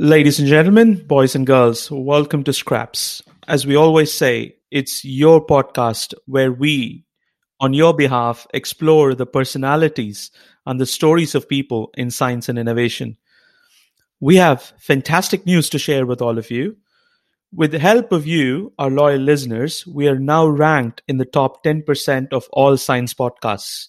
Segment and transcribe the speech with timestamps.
[0.00, 3.20] Ladies and gentlemen, boys and girls, welcome to Skraps.
[3.48, 7.04] As we always say, it's your podcast where we,
[7.58, 10.30] on your behalf, explore the personalities
[10.64, 13.16] and the stories of people in science and innovation.
[14.20, 16.76] We have fantastic news to share with all of you.
[17.52, 21.64] With the help of you, our loyal listeners, we are now ranked in the top
[21.64, 23.88] 10% of all science podcasts.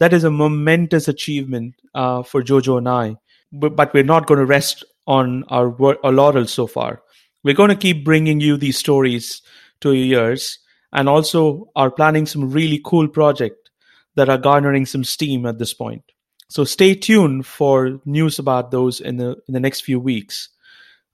[0.00, 3.18] That is a momentous achievement uh, for Jojo and I,
[3.52, 7.02] but, but we're not going to rest on our, our laurels so far.
[7.42, 9.42] We're going to keep bringing you these stories
[9.80, 10.58] to your ears
[10.92, 13.70] and also are planning some really cool projects
[14.14, 16.02] that are garnering some steam at this point.
[16.48, 20.50] So stay tuned for news about those in the in the next few weeks.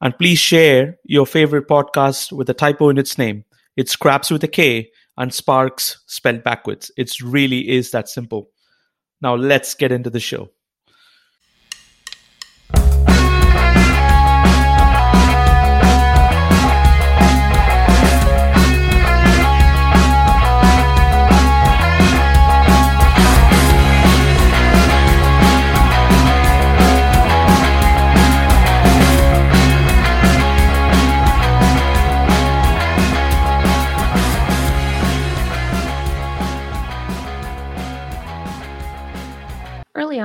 [0.00, 3.44] And please share your favorite podcast with a typo in its name.
[3.76, 6.90] It scraps with a K and sparks spelled backwards.
[6.96, 8.50] It really is that simple.
[9.20, 10.50] Now let's get into the show.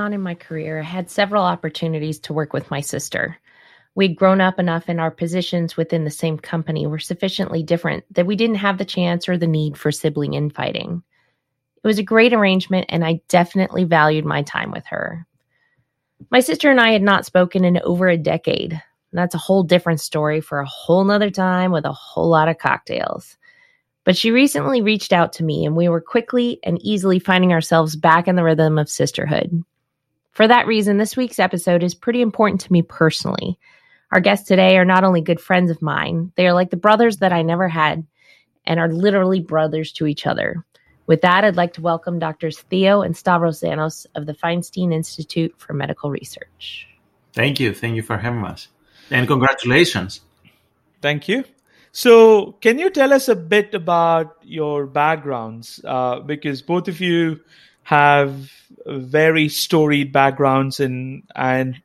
[0.06, 3.36] On in my career, I had several opportunities to work with my sister.
[3.96, 8.26] We'd grown up enough and our positions within the same company were sufficiently different that
[8.26, 11.02] we didn't have the chance or the need for sibling infighting.
[11.82, 15.26] It was a great arrangement, and I definitely valued my time with her.
[16.30, 18.80] My sister and I had not spoken in over a decade.
[19.12, 22.58] that's a whole different story for a whole nother time with a whole lot of
[22.58, 23.36] cocktails.
[24.04, 27.96] But she recently reached out to me, and we were quickly and easily finding ourselves
[27.96, 29.64] back in the rhythm of sisterhood.
[30.36, 33.58] For that reason, this week's episode is pretty important to me personally.
[34.12, 37.16] Our guests today are not only good friends of mine, they are like the brothers
[37.18, 38.06] that I never had
[38.66, 40.62] and are literally brothers to each other.
[41.06, 45.54] With that, I'd like to welcome Doctors Theo and Stavros Zanos of the Feinstein Institute
[45.56, 46.86] for Medical Research.
[47.32, 47.72] Thank you.
[47.72, 48.68] Thank you for having us.
[49.08, 50.20] And congratulations.
[51.00, 51.44] Thank you.
[51.92, 55.80] So, can you tell us a bit about your backgrounds?
[55.82, 57.40] Uh, because both of you
[57.86, 58.52] have
[58.84, 61.80] very storied backgrounds and and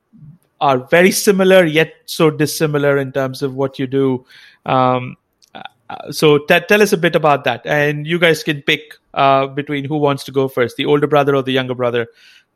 [0.59, 4.25] are very similar yet so dissimilar in terms of what you do.
[4.66, 5.16] Um,
[5.53, 9.45] uh, so t- tell us a bit about that, and you guys can pick uh,
[9.45, 12.07] between who wants to go first, the older brother or the younger brother,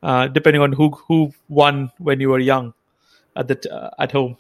[0.02, 2.74] uh, depending on who who won when you were young
[3.36, 4.38] at the t- uh, at home.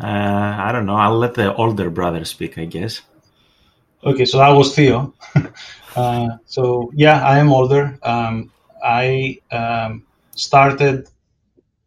[0.00, 0.94] Uh, I don't know.
[0.94, 3.02] I'll let the older brother speak, I guess.
[4.04, 5.12] Okay, so that was Theo.
[5.96, 7.98] Uh, so yeah, I am older.
[8.02, 10.04] Um, I um,
[10.36, 11.08] started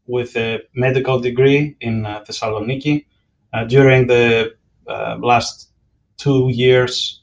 [0.08, 3.06] with a medical degree in uh, Thessaloniki.
[3.54, 4.56] Uh, during the
[4.88, 5.70] uh, last
[6.18, 7.22] two years,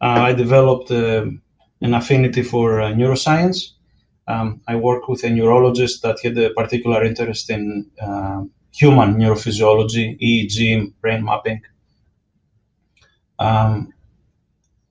[0.00, 1.42] uh, I developed um,
[1.80, 3.72] an affinity for neuroscience.
[4.28, 7.90] Um, I worked with a neurologist that had a particular interest in
[8.72, 11.62] human neurophysiology, EEG, brain mapping.
[13.38, 13.92] Um,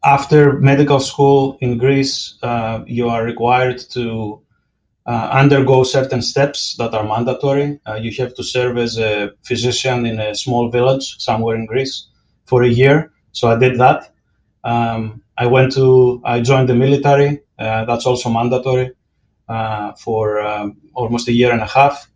[0.06, 4.40] after medical school in Greece, uh, you are required to
[5.08, 7.80] uh, undergo certain steps that are mandatory.
[7.88, 12.08] Uh, you have to serve as a physician in a small village somewhere in Greece
[12.46, 13.12] for a year.
[13.32, 14.14] So I did that.
[14.64, 17.42] Um, I went to, I joined the military.
[17.58, 18.92] Uh, that's also mandatory
[19.50, 22.08] uh, for um, almost a year and a half.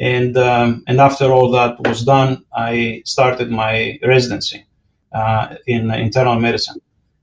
[0.00, 4.66] And um, and after all that was done, I started my residency
[5.12, 6.80] uh, in internal medicine.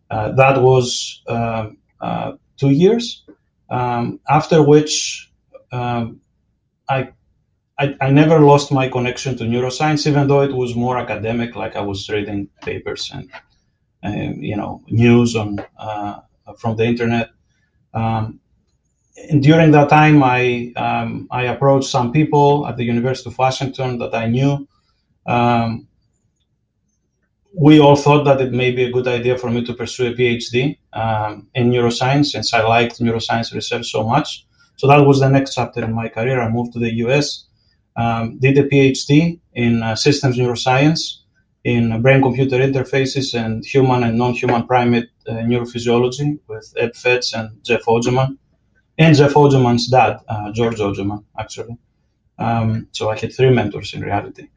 [0.09, 3.25] Uh, that was um, uh, two years,
[3.69, 5.31] um, after which
[5.71, 6.21] um,
[6.89, 7.09] I,
[7.77, 11.75] I, I never lost my connection to neuroscience, even though it was more academic, like
[11.75, 13.29] I was reading papers and,
[14.01, 16.21] and you know news on uh,
[16.57, 17.29] from the internet.
[17.93, 18.39] Um,
[19.29, 23.97] and during that time, I um, I approached some people at the University of Washington
[23.99, 24.67] that I knew,
[25.25, 25.87] um,
[27.59, 30.13] we all thought that it may be a good idea for me to pursue a
[30.13, 34.45] PhD um, in neuroscience since I liked neuroscience research so much.
[34.77, 36.39] So that was the next chapter in my career.
[36.41, 37.47] I moved to the US,
[37.97, 41.01] um, did a PhD in uh, systems neuroscience,
[41.65, 47.33] in brain computer interfaces, and human and non human primate uh, neurophysiology with Eb Fetz
[47.33, 48.37] and Jeff Ojemann,
[48.97, 51.77] and Jeff Ojemann's dad, uh, George Ojemann, actually.
[52.37, 54.47] Um, so I had three mentors in reality.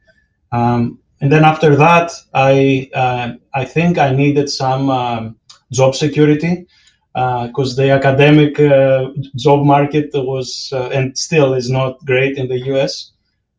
[0.53, 5.37] Um, and then after that, I uh, I think I needed some um,
[5.71, 6.67] job security
[7.13, 12.49] because uh, the academic uh, job market was uh, and still is not great in
[12.49, 13.11] the U.S.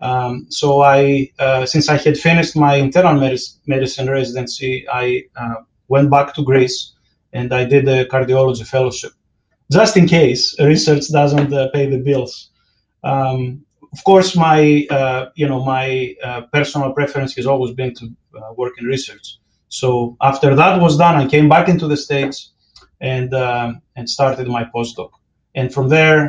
[0.03, 3.15] Um, so I, uh, since I had finished my internal
[3.67, 5.55] medicine residency, I uh,
[5.89, 6.93] went back to Greece
[7.33, 9.13] and I did a cardiology fellowship,
[9.73, 12.51] just in case research doesn't pay the bills.
[13.05, 13.65] Um,
[13.95, 18.05] of course, my uh, you know my uh, personal preference has always been to
[18.39, 19.27] uh, work in research.
[19.69, 22.37] So after that was done, I came back into the states
[23.01, 25.11] and um, and started my postdoc.
[25.55, 26.21] And from there,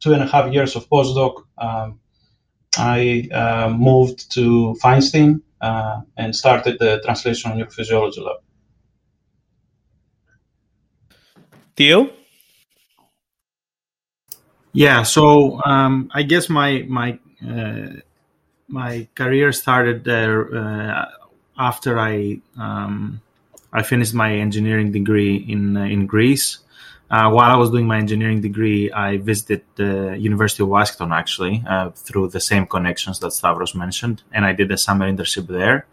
[0.00, 1.32] two and a half years of postdoc.
[1.58, 2.00] Um,
[2.76, 8.38] I uh, moved to Feinstein uh, and started the translational neurophysiology lab.
[11.76, 12.10] Theo?
[14.74, 18.02] Yeah, so um, I guess my my uh,
[18.66, 21.10] my career started there uh,
[21.56, 23.22] after I um,
[23.72, 26.58] I finished my engineering degree in uh, in Greece.
[27.08, 31.62] Uh, while I was doing my engineering degree, I visited the University of Washington actually
[31.68, 35.86] uh, through the same connections that Stavros mentioned, and I did a summer internship there,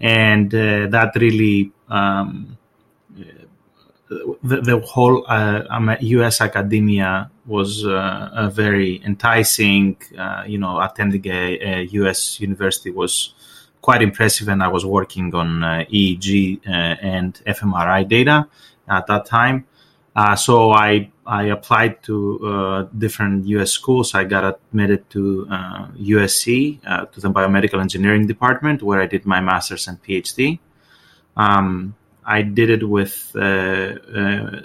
[0.00, 2.56] and uh, that really um,
[4.08, 5.24] the, the, whole
[6.00, 6.40] U.S.
[6.40, 9.96] Uh, academia was uh, very enticing.
[10.16, 12.40] Uh, you know, attending a, a, U.S.
[12.40, 13.34] university was
[13.80, 18.46] quite impressive, and I was working on EEG and fMRI data
[18.88, 19.66] at that time.
[20.16, 23.70] Uh, so I I applied to uh, different U.S.
[23.72, 24.14] schools.
[24.14, 29.24] I got admitted to uh, USC uh, to the biomedical engineering department, where I did
[29.24, 30.58] my master's and PhD.
[31.36, 34.60] Um, I did it with uh, uh,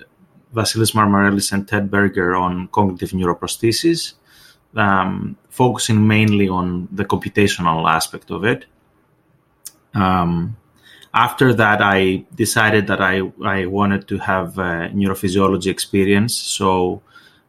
[0.54, 4.14] Vasilis Marmarelis and Ted Berger on cognitive neuroprosthesis,
[4.76, 8.66] um, focusing mainly on the computational aspect of it.
[9.94, 10.56] Um,
[11.14, 16.36] after that, I decided that I, I wanted to have neurophysiology experience.
[16.36, 17.02] So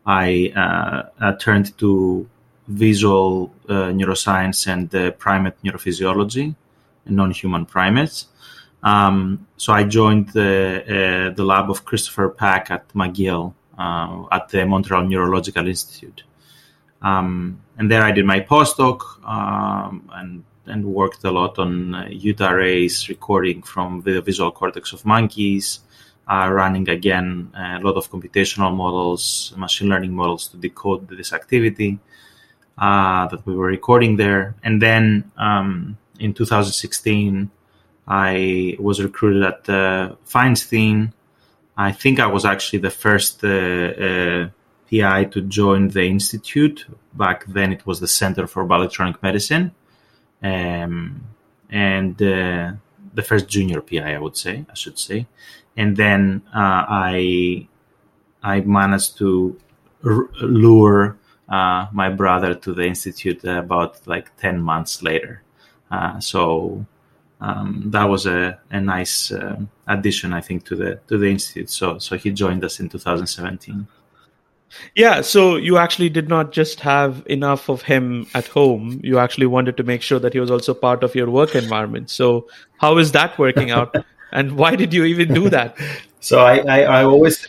[0.06, 2.28] I uh, uh, turned to
[2.68, 6.54] visual uh, neuroscience and primate neurophysiology,
[7.06, 8.26] non-human primates.
[8.82, 15.04] Um, so I joined the the lab of Christopher Pack at McGill at the Montreal
[15.04, 16.22] Neurological Institute.
[17.02, 22.06] Um, and there I did my postdoc um, and and worked a lot on uh,
[22.10, 25.80] Utah arrays, recording from the visual cortex of monkeys,
[26.28, 31.98] uh, running again a lot of computational models, machine learning models to decode this activity
[32.78, 34.54] uh, that we were recording there.
[34.62, 37.50] And then um, in 2016,
[38.10, 41.12] I was recruited at uh, Feinstein.
[41.76, 44.48] I think I was actually the first uh, uh,
[44.90, 46.86] PI to join the institute.
[47.14, 49.72] Back then, it was the Center for Bioelectronic Medicine
[50.42, 51.22] um,
[51.70, 52.72] and uh,
[53.14, 55.26] the first junior PI, I would say, I should say,
[55.76, 57.68] and then uh, I
[58.42, 59.58] I managed to
[60.04, 61.18] r- lure
[61.48, 65.42] uh, my brother to the institute about like ten months later.
[65.90, 66.86] Uh, so
[67.40, 69.56] um, that was a, a nice uh,
[69.88, 71.70] addition, I think, to the to the institute.
[71.70, 73.86] So so he joined us in 2017.
[74.94, 79.00] Yeah, so you actually did not just have enough of him at home.
[79.02, 82.08] You actually wanted to make sure that he was also part of your work environment.
[82.08, 82.46] So,
[82.78, 83.96] how is that working out?
[84.32, 85.76] and why did you even do that?
[86.20, 87.48] So, I, I, I always.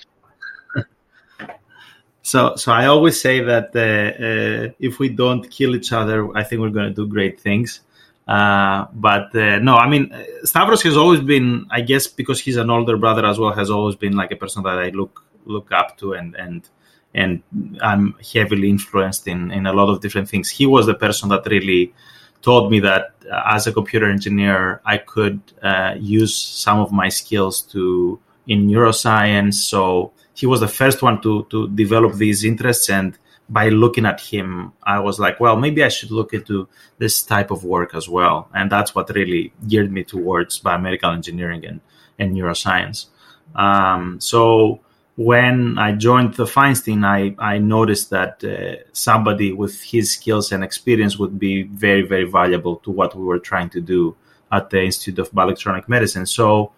[2.24, 6.44] So, so I always say that uh, uh, if we don't kill each other, I
[6.44, 7.82] think we're going to do great things.
[8.28, 10.14] Uh, but uh, no, I mean,
[10.44, 13.96] Stavros has always been, I guess, because he's an older brother as well, has always
[13.96, 16.70] been like a person that I look look up to and and
[17.14, 17.42] and
[17.82, 20.50] I'm heavily influenced in in a lot of different things.
[20.50, 21.94] He was the person that really
[22.42, 27.10] told me that uh, as a computer engineer, I could uh, use some of my
[27.10, 29.56] skills to in neuroscience.
[29.56, 33.18] So he was the first one to to develop these interests and
[33.52, 37.52] by looking at him, I was like, well, maybe I should look into this type
[37.52, 38.48] of work as well.
[38.54, 41.82] And that's what really geared me towards biomedical engineering and,
[42.18, 43.08] and neuroscience.
[43.54, 44.80] Um, so
[45.18, 50.64] when I joined the Feinstein, I, I noticed that uh, somebody with his skills and
[50.64, 54.16] experience would be very, very valuable to what we were trying to do
[54.50, 56.26] at the Institute of Bioelectronic Medicine.
[56.26, 56.72] So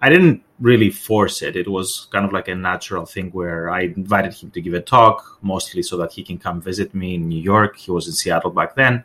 [0.00, 1.56] I didn't really force it.
[1.56, 4.80] It was kind of like a natural thing where I invited him to give a
[4.80, 7.76] talk, mostly so that he can come visit me in New York.
[7.76, 9.04] He was in Seattle back then.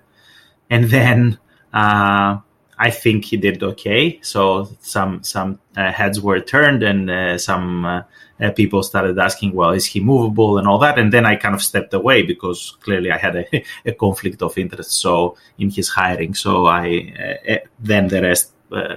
[0.70, 1.38] And then
[1.74, 2.40] uh,
[2.78, 4.20] I think he did okay.
[4.22, 8.02] So some some uh, heads were turned, and uh, some uh,
[8.40, 10.98] uh, people started asking, "Well, is he movable?" and all that.
[10.98, 14.58] And then I kind of stepped away because clearly I had a, a conflict of
[14.58, 14.94] interest.
[14.94, 17.14] So in his hiring, so I
[17.48, 18.53] uh, then the rest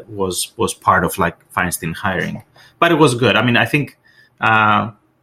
[0.08, 2.42] was was part of like Feinstein hiring,
[2.78, 3.36] but it was good.
[3.36, 3.98] I mean, I think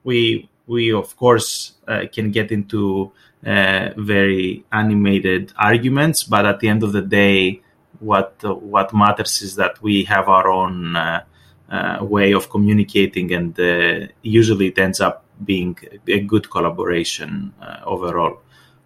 [0.03, 3.11] we we of course uh, can get into
[3.45, 7.61] uh, very animated arguments, but at the end of the day,
[7.99, 11.23] what what matters is that we have our own uh,
[11.69, 17.53] uh, way of communicating, and uh, usually it ends up being a good collaboration
[17.85, 18.39] overall.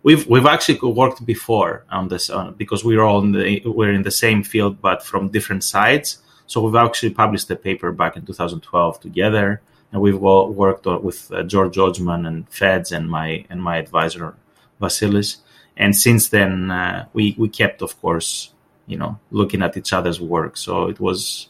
[0.07, 4.17] We've we've actually worked before on this because we're all in the we're in the
[4.25, 6.19] same field but from different sides.
[6.45, 9.61] So we've actually published a paper back in 2012 together,
[9.91, 14.33] and we've all worked with George Ojemann and Fetz and my and my advisor
[14.81, 15.39] Vasilis.
[15.75, 18.53] And since then, uh, we we kept, of course,
[18.85, 20.55] you know, looking at each other's work.
[20.55, 21.49] So it was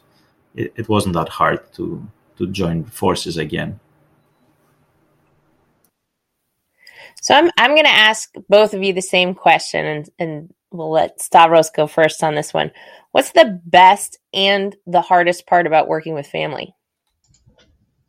[0.56, 1.86] it, it wasn't that hard to
[2.40, 3.80] to join forces again.
[7.22, 10.92] So I'm I'm going to ask both of you the same question, and and we'll
[10.92, 12.72] let Stavros go first on this one.
[13.12, 16.76] What's the best and the hardest part about working with family?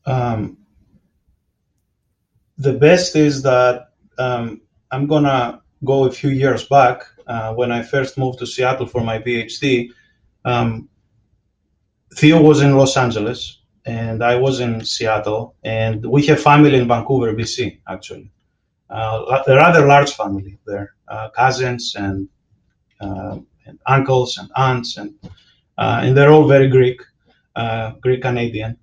[0.06, 0.58] Um,
[2.56, 4.60] the best is that um,
[4.90, 9.02] I'm gonna go a few years back uh, when I first moved to Seattle for
[9.02, 9.90] my PhD.
[10.44, 10.88] Um,
[12.14, 16.86] Theo was in Los Angeles and I was in Seattle, and we have family in
[16.86, 18.30] Vancouver, BC, actually.
[18.90, 22.28] Uh, a rather large family there, uh, cousins and,
[23.00, 25.14] uh, and, uncles and aunts, and
[25.76, 27.00] uh, and they're all very Greek,
[27.54, 28.76] uh, Greek Canadian.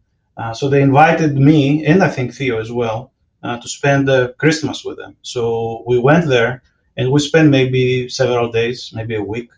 [0.53, 3.12] so they invited me and I think Theo as well
[3.45, 5.15] uh, to spend uh, Christmas with them.
[5.21, 6.63] So we went there
[6.97, 9.50] and we spent maybe several days, maybe a week.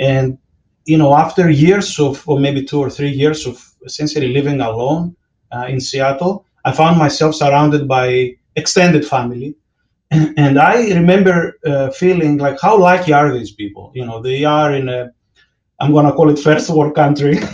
[0.00, 0.38] And,
[0.86, 5.14] you know, after years of, or maybe two or three years of essentially living alone
[5.52, 9.54] uh, in Seattle, I found myself surrounded by extended family.
[10.36, 13.92] And I remember uh, feeling like, how lucky are these people?
[13.94, 15.10] You know, they are in a,
[15.80, 17.38] I'm going to call it first world country.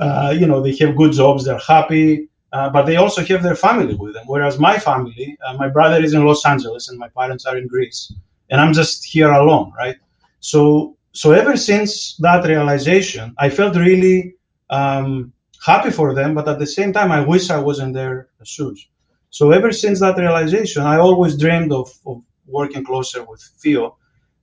[0.00, 3.56] Uh, you know, they have good jobs, they're happy, uh, but they also have their
[3.56, 4.22] family with them.
[4.28, 7.66] Whereas my family, uh, my brother is in Los Angeles and my parents are in
[7.66, 8.12] Greece,
[8.48, 9.96] and I'm just here alone, right?
[10.38, 14.36] So, so ever since that realization, I felt really
[14.70, 15.32] um,
[15.66, 18.86] happy for them, but at the same time, I wish I was in their shoes.
[19.30, 23.96] So ever since that realization, I always dreamed of, of working closer with Theo,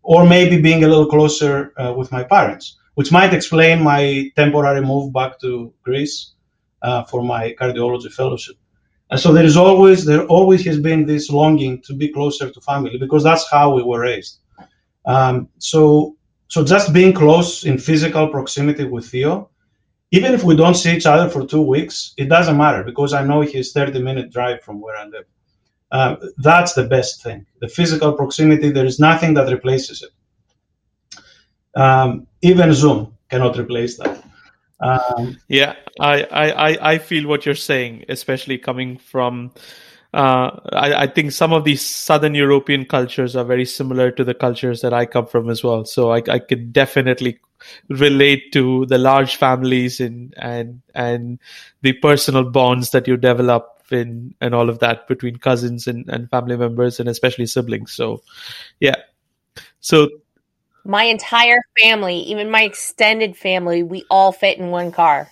[0.04, 4.82] or maybe being a little closer uh, with my parents, which might explain my temporary
[4.82, 6.34] move back to Greece
[6.82, 8.56] uh, for my cardiology fellowship.
[9.10, 12.62] And so there is always there always has been this longing to be closer to
[12.62, 14.40] family because that's how we were raised.
[15.06, 16.16] Um, so
[16.48, 19.50] so just being close in physical proximity with Theo,
[20.12, 23.24] even if we don't see each other for two weeks, it doesn't matter because I
[23.24, 25.26] know he's 30 minute drive from where I live.
[25.92, 27.46] Uh, that's the best thing.
[27.62, 30.12] The physical proximity, there is nothing that replaces it.
[31.80, 34.24] Um, even Zoom cannot replace that.
[34.80, 39.52] Um, yeah, I, I, I feel what you're saying, especially coming from.
[40.16, 44.34] Uh, I, I, think some of these Southern European cultures are very similar to the
[44.34, 45.84] cultures that I come from as well.
[45.84, 47.38] So I, I could definitely
[47.90, 51.38] relate to the large families and and and
[51.82, 56.30] the personal bonds that you develop in and all of that between cousins and, and
[56.30, 57.92] family members and especially siblings.
[57.92, 58.24] So,
[58.80, 58.96] yeah.
[59.82, 60.08] So
[60.86, 65.30] my entire family, even my extended family, we all fit in one car.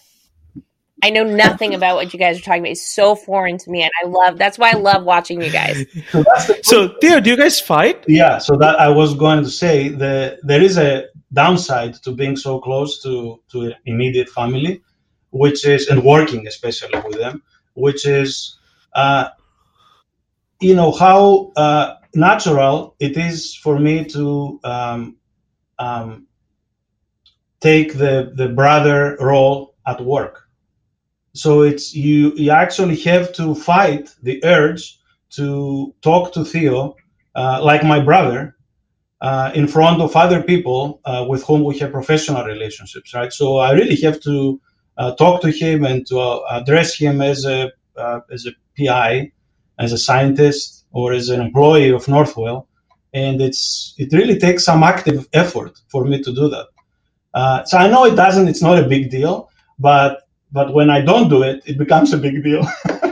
[1.03, 2.71] I know nothing about what you guys are talking about.
[2.71, 4.37] It's so foreign to me, and I love.
[4.37, 5.85] That's why I love watching you guys.
[6.45, 8.03] So, so Theo, do you guys fight?
[8.07, 8.37] Yeah.
[8.37, 12.59] So that I was going to say the there is a downside to being so
[12.59, 14.81] close to to immediate family,
[15.31, 17.43] which is and working especially with them,
[17.73, 18.57] which is,
[18.95, 19.29] uh,
[20.61, 25.17] you know, how uh, natural it is for me to um,
[25.79, 26.27] um,
[27.59, 30.42] take the the brother role at work.
[31.35, 34.99] So it's you you actually have to fight the urge
[35.31, 36.95] to talk to Theo
[37.35, 38.55] uh, like my brother
[39.21, 43.33] uh, in front of other people uh, with whom we have professional relationships, right?
[43.33, 44.61] So I really have to
[44.97, 49.31] uh, talk to him and to uh, address him as a uh, as a PI,
[49.79, 52.67] as a scientist, or as an employee of Northwell
[53.13, 56.67] and it's it really takes some active effort for me to do that.
[57.33, 59.49] Uh, so I know it doesn't; it's not a big deal,
[59.79, 60.22] but
[60.53, 62.65] but when I don't do it, it becomes a big deal.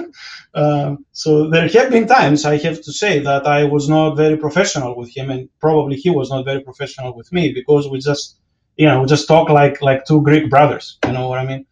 [0.54, 4.38] um, so there have been times I have to say that I was not very
[4.38, 8.38] professional with him, and probably he was not very professional with me because we just
[8.78, 11.00] you know we just talk like like two Greek brothers.
[11.06, 11.66] You know what I mean?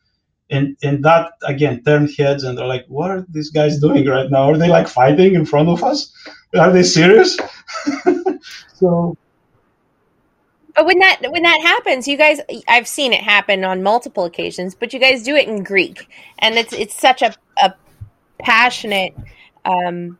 [0.49, 4.31] And and that again turned heads, and they're like, "What are these guys doing right
[4.31, 4.49] now?
[4.49, 6.11] Are they like fighting in front of us?
[6.57, 7.37] Are they serious?"
[8.73, 9.15] so
[10.79, 14.75] but when that when that happens, you guys I've seen it happen on multiple occasions,
[14.75, 16.07] but you guys do it in Greek.
[16.39, 17.73] And it's it's such a, a
[18.39, 19.13] passionate
[19.65, 20.17] um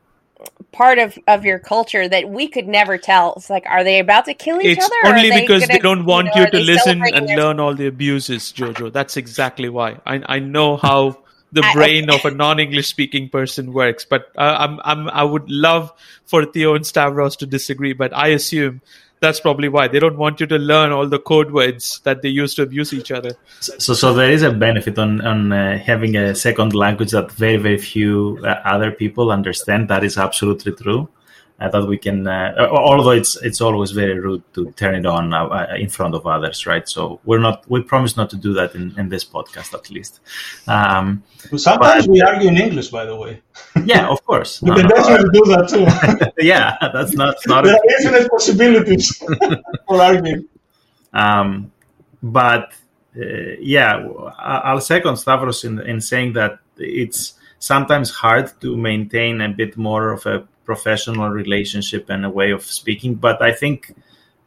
[0.74, 3.36] part of of your culture that we could never tell.
[3.38, 5.16] It's like, are they about to kill each it's other?
[5.16, 7.74] only they because gonna- they don't want know, you, to listen and their- learn all
[7.74, 8.92] the abuses, Jojo.
[8.92, 10.00] That's exactly why.
[10.06, 11.24] I I know how
[11.54, 15.50] the I- brain of a non-English speaking person works, but uh, I'm I'm I would
[15.50, 15.94] love
[16.26, 18.82] for Theo and Stavros to disagree, but I assume
[19.20, 22.30] that's probably why they don't want you to learn all the code words that they
[22.30, 23.36] use to abuse each other.
[23.60, 27.58] So, so there is a benefit on on uh, having a second language that very
[27.58, 29.90] very few uh, other people understand.
[29.90, 31.10] That is absolutely true.
[31.62, 35.34] Uh, that we can, uh, although it's it's always very rude to turn it on
[35.34, 36.88] uh, in front of others, right?
[36.88, 37.70] So we're not.
[37.70, 40.22] We promise not to do that in, in this podcast, at least.
[40.68, 41.22] Um,
[41.58, 43.42] Sometimes But- we argue in English, by the way.
[43.84, 44.62] yeah, of course.
[44.64, 45.86] We No, can no, definitely do that too.
[46.52, 47.66] yeah, that's not not.
[47.66, 49.18] there are infinite possibilities
[49.88, 50.48] for arguing.
[51.14, 51.72] Um,
[52.24, 52.72] but
[53.18, 54.08] uh, yeah,
[54.40, 60.12] I'll second Stavros in, in saying that it's sometimes hard to maintain a bit more
[60.14, 63.16] of a professional relationship and a way of speaking.
[63.16, 63.96] But I think,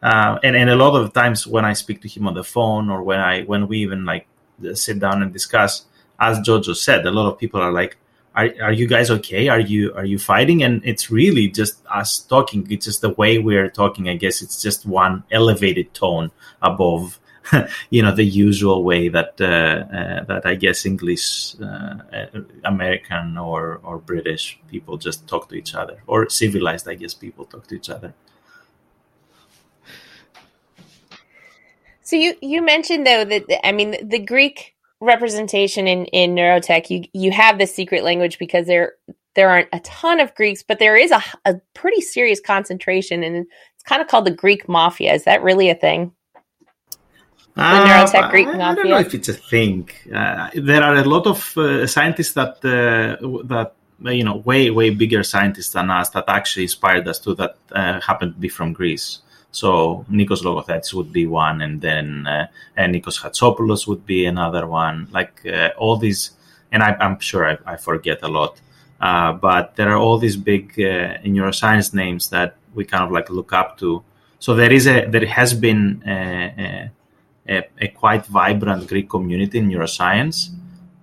[0.01, 2.85] uh, and, and a lot of times when I speak to him on the phone
[2.89, 4.25] or when I when we even like
[4.73, 5.71] sit down and discuss,
[6.17, 7.97] as Jojo said, a lot of people are like,
[8.35, 9.49] are, are you guys okay?
[9.49, 10.63] Are you are you fighting?
[10.63, 12.65] And it's really just us talking.
[12.71, 14.07] It's just the way we're talking.
[14.07, 17.19] I guess it's just one elevated tone above,
[17.89, 19.45] you know, the usual way that uh,
[19.95, 21.95] uh, that I guess English, uh,
[22.63, 27.45] American or or British people just talk to each other, or civilized, I guess, people
[27.45, 28.13] talk to each other.
[32.03, 37.03] So you you mentioned though that I mean the Greek representation in in neurotech you
[37.13, 38.93] you have this secret language because there
[39.35, 43.35] there aren't a ton of Greeks but there is a, a pretty serious concentration and
[43.75, 46.11] it's kind of called the Greek mafia is that really a thing
[47.61, 49.89] neurotech Greek I, I don't know if it's a thing.
[50.13, 53.73] Uh, there are a lot of uh, scientists that uh, that
[54.05, 57.55] uh, you know way way bigger scientists than us that actually inspired us to that
[57.71, 59.19] uh, happened to be from Greece.
[59.51, 64.65] So Nikos Logothetis would be one, and then uh, and Nikos Hatsopoulos would be another
[64.65, 65.07] one.
[65.11, 66.31] Like uh, all these,
[66.71, 68.59] and I, I'm sure I, I forget a lot,
[68.99, 73.29] uh, but there are all these big uh, neuroscience names that we kind of like
[73.29, 74.03] look up to.
[74.39, 76.11] So there is a there has been a,
[76.57, 76.91] a,
[77.47, 80.49] a quite vibrant Greek community in neuroscience,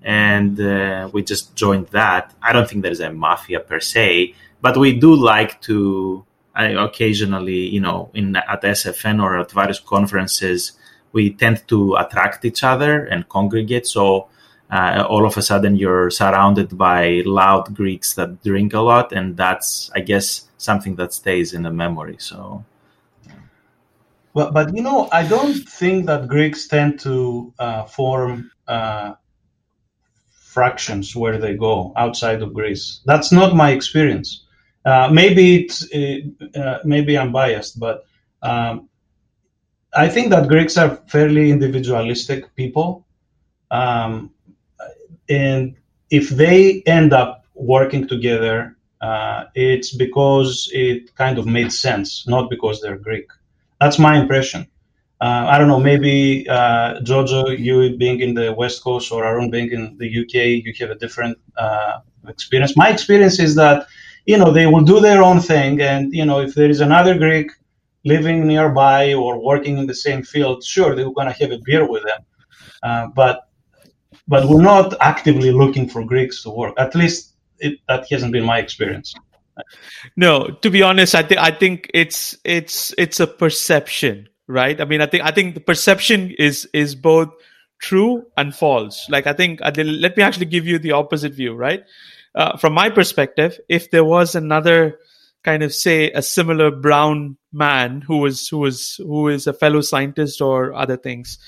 [0.03, 2.35] and uh, we just joined that.
[2.43, 6.25] I don't think there is a mafia per se, but we do like to
[6.57, 10.73] occasionally, you know, in at SFN or at various conferences,
[11.13, 13.87] we tend to attract each other and congregate.
[13.87, 14.29] So
[14.71, 19.37] uh, all of a sudden, you're surrounded by loud Greeks that drink a lot, and
[19.37, 22.17] that's, I guess, something that stays in the memory.
[22.19, 22.65] So.
[24.35, 29.15] But, but you know, I don't think that Greeks tend to uh, form uh,
[30.51, 33.01] fractions where they go outside of Greece.
[33.07, 34.45] That's not my experience.
[34.85, 38.07] Uh, maybe it's uh, maybe I'm biased, but
[38.43, 38.89] um,
[39.95, 43.07] I think that Greeks are fairly individualistic people,
[43.71, 44.31] um,
[45.29, 45.77] and
[46.11, 52.49] if they end up working together, uh, it's because it kind of made sense, not
[52.49, 53.29] because they're Greek.
[53.81, 54.67] That's my impression.
[55.21, 55.81] Uh, I don't know.
[55.81, 60.65] Maybe uh, Jojo, you being in the West Coast, or Aaron being in the UK,
[60.65, 62.77] you have a different uh, experience.
[62.77, 63.87] My experience is that
[64.25, 67.19] you know they will do their own thing, and you know if there is another
[67.19, 67.51] Greek
[68.05, 71.87] living nearby or working in the same field, sure they're going to have a beer
[71.87, 72.21] with them,
[72.83, 73.49] uh, but
[74.27, 76.75] but we're not actively looking for Greeks to work.
[76.79, 79.15] At least it, that hasn't been my experience.
[80.17, 84.81] No, to be honest, I think I think it's it's it's a perception, right?
[84.81, 87.31] I mean, I think I think the perception is is both
[87.81, 89.09] true and false.
[89.09, 91.85] Like I think let me actually give you the opposite view, right?
[92.35, 94.99] Uh, from my perspective, if there was another
[95.43, 99.81] kind of say a similar brown man who was who was who is a fellow
[99.81, 101.39] scientist or other things,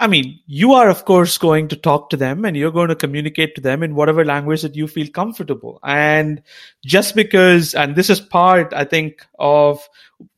[0.00, 2.94] I mean, you are, of course, going to talk to them and you're going to
[2.94, 5.80] communicate to them in whatever language that you feel comfortable.
[5.82, 6.40] And
[6.84, 9.88] just because, and this is part, I think, of,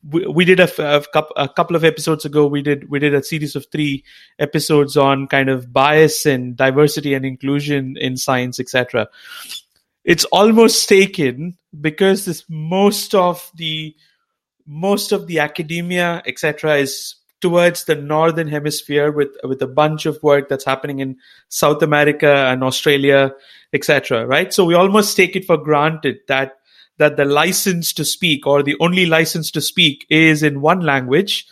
[0.09, 1.03] we, we did a, a,
[1.35, 4.03] a, couple of episodes ago, we did, we did a series of three
[4.39, 9.09] episodes on kind of bias and diversity and inclusion in science, etc.
[10.03, 13.95] It's almost taken because this most of the,
[14.65, 20.21] most of the academia, etc., is towards the northern hemisphere with with a bunch of
[20.23, 21.17] work that's happening in
[21.49, 23.33] South America and Australia,
[23.73, 24.25] etc.
[24.25, 24.53] Right?
[24.53, 26.57] So we almost take it for granted that
[26.97, 31.47] that the license to speak or the only license to speak is in one language.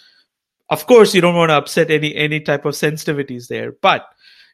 [0.69, 4.06] Of course, you don't want to upset any any type of sensitivities there, but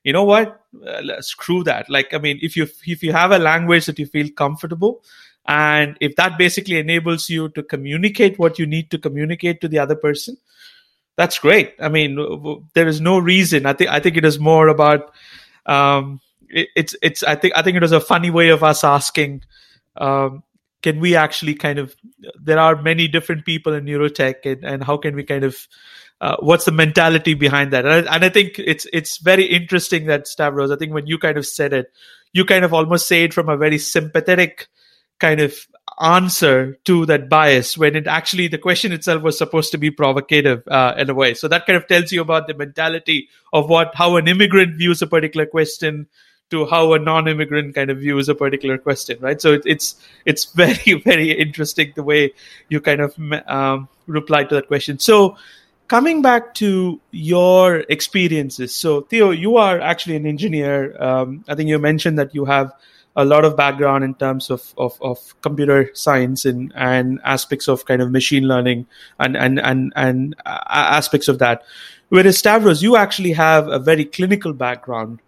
[0.04, 0.62] you know what?
[0.88, 1.89] Uh, screw that.
[1.89, 5.04] Like, I mean, if you if you have a language that you feel comfortable,
[5.48, 9.80] And if that basically enables you to communicate what you need to communicate to the
[9.80, 10.38] other person,
[11.17, 11.75] that's great.
[11.80, 12.17] I mean,
[12.73, 13.65] there is no reason.
[13.65, 15.13] I think I think it is more about
[15.65, 17.23] um, it, it's it's.
[17.23, 19.43] I think I think it was a funny way of us asking.
[19.95, 20.43] Um,
[20.82, 21.95] can we actually kind of?
[22.41, 25.67] There are many different people in neurotech, and, and how can we kind of?
[26.21, 27.86] Uh, what's the mentality behind that?
[27.86, 30.71] And I, and I think it's it's very interesting that Stavros.
[30.71, 31.91] I think when you kind of said it,
[32.34, 34.67] you kind of almost say it from a very sympathetic
[35.19, 35.56] kind of
[35.99, 40.63] answer to that bias when it actually the question itself was supposed to be provocative
[40.67, 41.34] uh, in a way.
[41.34, 45.01] So that kind of tells you about the mentality of what how an immigrant views
[45.01, 46.08] a particular question
[46.51, 49.41] to how a non-immigrant kind of views a particular question right?
[49.41, 52.34] So it, it's it's very very interesting the way
[52.69, 53.15] you kind of
[53.47, 54.99] um, reply to that question.
[54.99, 55.38] So
[55.88, 58.75] coming back to your experiences.
[58.75, 61.01] So theo you are actually an engineer.
[61.01, 62.73] Um, i think you mentioned that you have
[63.15, 67.86] a lot of background in terms of, of, of computer science and, and aspects of
[67.86, 68.86] kind of machine learning
[69.19, 71.63] and, and, and, and aspects of that.
[72.10, 75.19] Whereas Stavros, you actually have a very clinical background.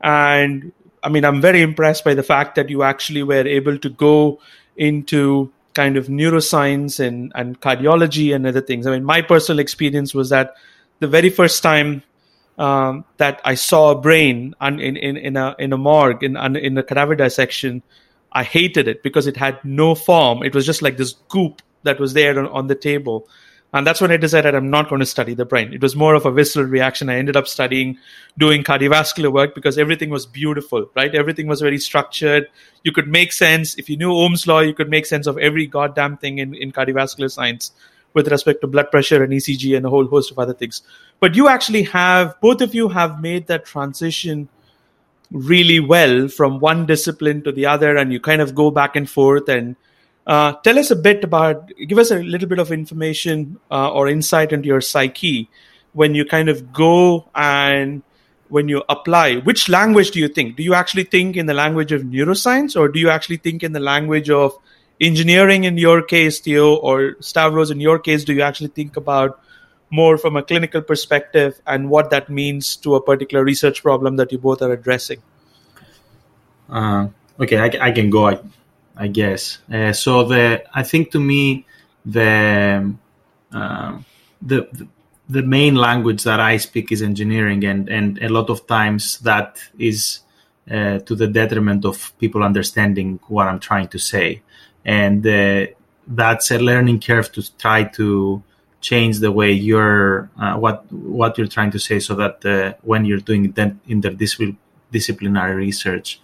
[0.00, 3.88] And I mean, I'm very impressed by the fact that you actually were able to
[3.88, 4.40] go
[4.76, 8.86] into kind of neuroscience and, and cardiology and other things.
[8.86, 10.54] I mean, my personal experience was that
[10.98, 12.02] the very first time
[12.58, 16.78] um, that I saw a brain in, in, in a in a morgue in in
[16.78, 17.82] a cadaver dissection,
[18.32, 20.42] I hated it because it had no form.
[20.42, 23.28] It was just like this goop that was there on, on the table.
[23.72, 25.74] And that's when I decided I'm not going to study the brain.
[25.74, 27.10] It was more of a visceral reaction.
[27.10, 27.98] I ended up studying,
[28.38, 31.14] doing cardiovascular work because everything was beautiful, right?
[31.14, 32.48] Everything was very structured.
[32.84, 33.76] You could make sense.
[33.76, 36.72] If you knew Ohm's law, you could make sense of every goddamn thing in, in
[36.72, 37.72] cardiovascular science
[38.16, 40.80] with respect to blood pressure and ECG and a whole host of other things.
[41.20, 44.48] But you actually have, both of you have made that transition
[45.30, 49.08] really well from one discipline to the other, and you kind of go back and
[49.08, 49.50] forth.
[49.50, 49.76] And
[50.26, 54.08] uh, tell us a bit about, give us a little bit of information uh, or
[54.08, 55.50] insight into your psyche
[55.92, 58.02] when you kind of go and
[58.48, 59.36] when you apply.
[59.36, 60.56] Which language do you think?
[60.56, 63.72] Do you actually think in the language of neuroscience, or do you actually think in
[63.72, 64.56] the language of
[65.00, 69.40] engineering in your case, Theo, or Stavros in your case, do you actually think about
[69.90, 74.32] more from a clinical perspective and what that means to a particular research problem that
[74.32, 75.22] you both are addressing?
[76.68, 78.38] Uh, okay, I, I, can go, I,
[78.96, 79.58] I guess.
[79.72, 81.66] Uh, so the I think to me
[82.04, 82.94] the,
[83.50, 84.04] the
[84.42, 84.88] the
[85.28, 89.58] the main language that I speak is engineering, and and a lot of times that
[89.78, 90.20] is
[90.70, 94.42] uh, to the detriment of people understanding what I'm trying to say
[94.86, 95.66] and uh,
[96.06, 98.40] that's a learning curve to try to
[98.80, 103.04] change the way you're uh, what what you're trying to say so that uh, when
[103.04, 106.20] you're doing interdisciplinary research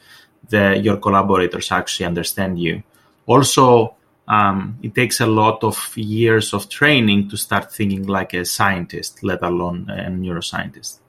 [0.49, 2.83] the your collaborators actually understand you.
[3.27, 3.95] Also
[4.29, 9.25] um, it takes a lot of years of training to start thinking like a scientist
[9.25, 11.01] let alone a neuroscientist.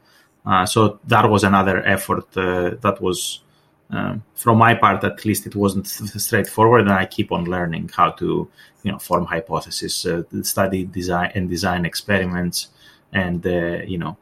[0.44, 3.43] Uh, so that was another effort uh, that was
[3.94, 8.10] um, from my part, at least, it wasn't straightforward, and I keep on learning how
[8.12, 8.50] to,
[8.82, 12.70] you know, form hypotheses, uh, study design and design experiments,
[13.12, 14.18] and uh, you know,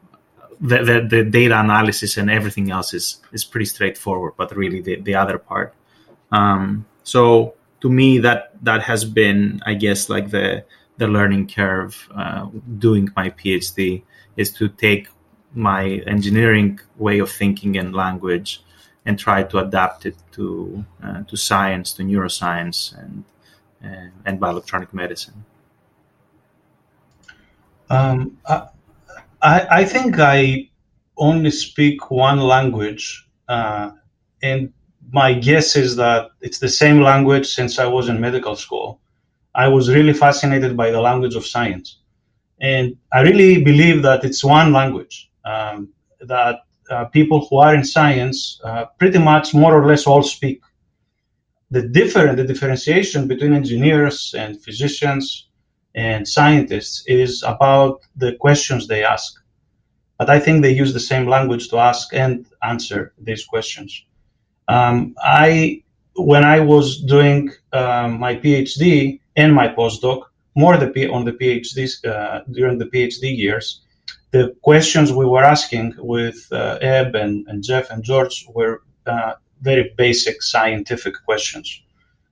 [0.60, 4.34] the, the, the data analysis and everything else is is pretty straightforward.
[4.36, 5.74] But really, the the other part.
[6.32, 10.64] Um, so to me, that that has been, I guess, like the
[10.98, 11.96] the learning curve.
[12.14, 14.02] Uh, doing my PhD
[14.36, 15.08] is to take
[15.54, 18.62] my engineering way of thinking and language
[19.04, 23.24] and try to adapt it to uh, to science, to neuroscience, and
[23.84, 25.44] uh, and bioelectronic medicine.
[27.90, 30.70] Um, I, I think I
[31.16, 33.90] only speak one language, uh,
[34.42, 34.72] and
[35.12, 39.00] my guess is that it's the same language since I was in medical school.
[39.54, 41.98] I was really fascinated by the language of science,
[42.60, 46.60] and I really believe that it's one language um, that
[46.90, 50.60] uh, people who are in science uh, pretty much more or less all speak.
[51.70, 55.48] The different, the differentiation between engineers and physicians
[55.94, 59.34] and scientists is about the questions they ask.
[60.18, 64.04] But I think they use the same language to ask and answer these questions.
[64.68, 65.82] Um, I,
[66.16, 70.22] when I was doing um, my PhD and my postdoc,
[70.54, 73.81] more the, on the PhD uh, during the PhD years,
[74.32, 79.34] the questions we were asking with uh, Eb and, and Jeff and George were uh,
[79.60, 81.82] very basic scientific questions.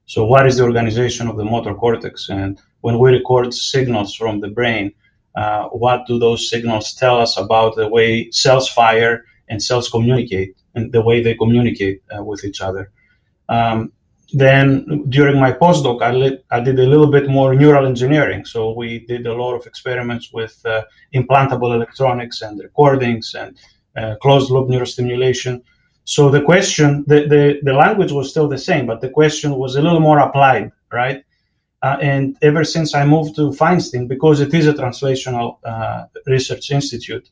[0.06, 2.28] So, what is the organization of the motor cortex?
[2.30, 4.92] And when we record signals from the brain,
[5.36, 10.56] uh, what do those signals tell us about the way cells fire and cells communicate
[10.74, 12.90] and the way they communicate uh, with each other?
[13.48, 13.92] Um,
[14.32, 18.44] then during my postdoc, I, lit, I, did a little bit more neural engineering.
[18.44, 20.82] So we did a lot of experiments with uh,
[21.14, 23.58] implantable electronics and recordings and
[23.96, 25.62] uh, closed loop neurostimulation.
[26.04, 29.76] So the question, the, the, the, language was still the same, but the question was
[29.76, 31.24] a little more applied, right?
[31.82, 36.70] Uh, and ever since I moved to Feinstein, because it is a translational uh, research
[36.70, 37.28] institute,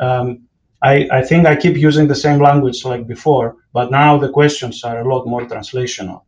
[0.00, 0.46] um,
[0.82, 4.84] I, I think I keep using the same language like before, but now the questions
[4.84, 6.22] are a lot more translational.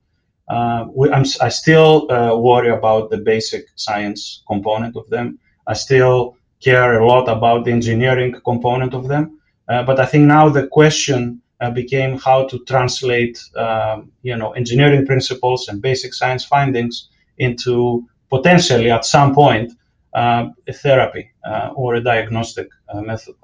[0.48, 5.38] Uh, we, i still uh, worry about the basic science component of them.
[5.66, 9.40] I still care a lot about the engineering component of them.
[9.68, 14.52] Uh, but I think now the question uh, became how to translate, um, you know,
[14.52, 19.72] engineering principles and basic science findings into potentially at some point
[20.14, 23.34] uh, a therapy uh, or a diagnostic method.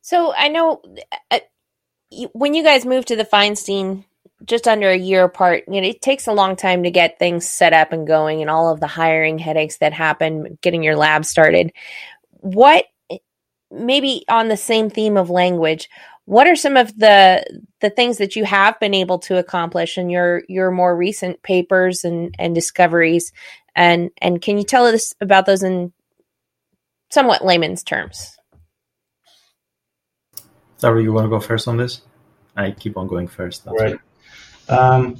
[0.00, 0.80] So I know
[2.32, 4.04] when you guys moved to the Feinstein
[4.44, 7.48] just under a year apart, you know, it takes a long time to get things
[7.48, 11.24] set up and going and all of the hiring headaches that happen getting your lab
[11.24, 11.72] started.
[12.30, 12.84] What
[13.70, 15.88] maybe on the same theme of language,
[16.26, 17.44] what are some of the
[17.80, 22.04] the things that you have been able to accomplish in your your more recent papers
[22.04, 23.32] and and discoveries
[23.74, 25.92] and and can you tell us about those in
[27.10, 28.35] somewhat layman's terms?
[30.78, 32.02] Sorry, you want to go first on this?
[32.56, 33.64] I keep on going first.
[33.64, 33.98] That's right.
[34.68, 35.16] Um,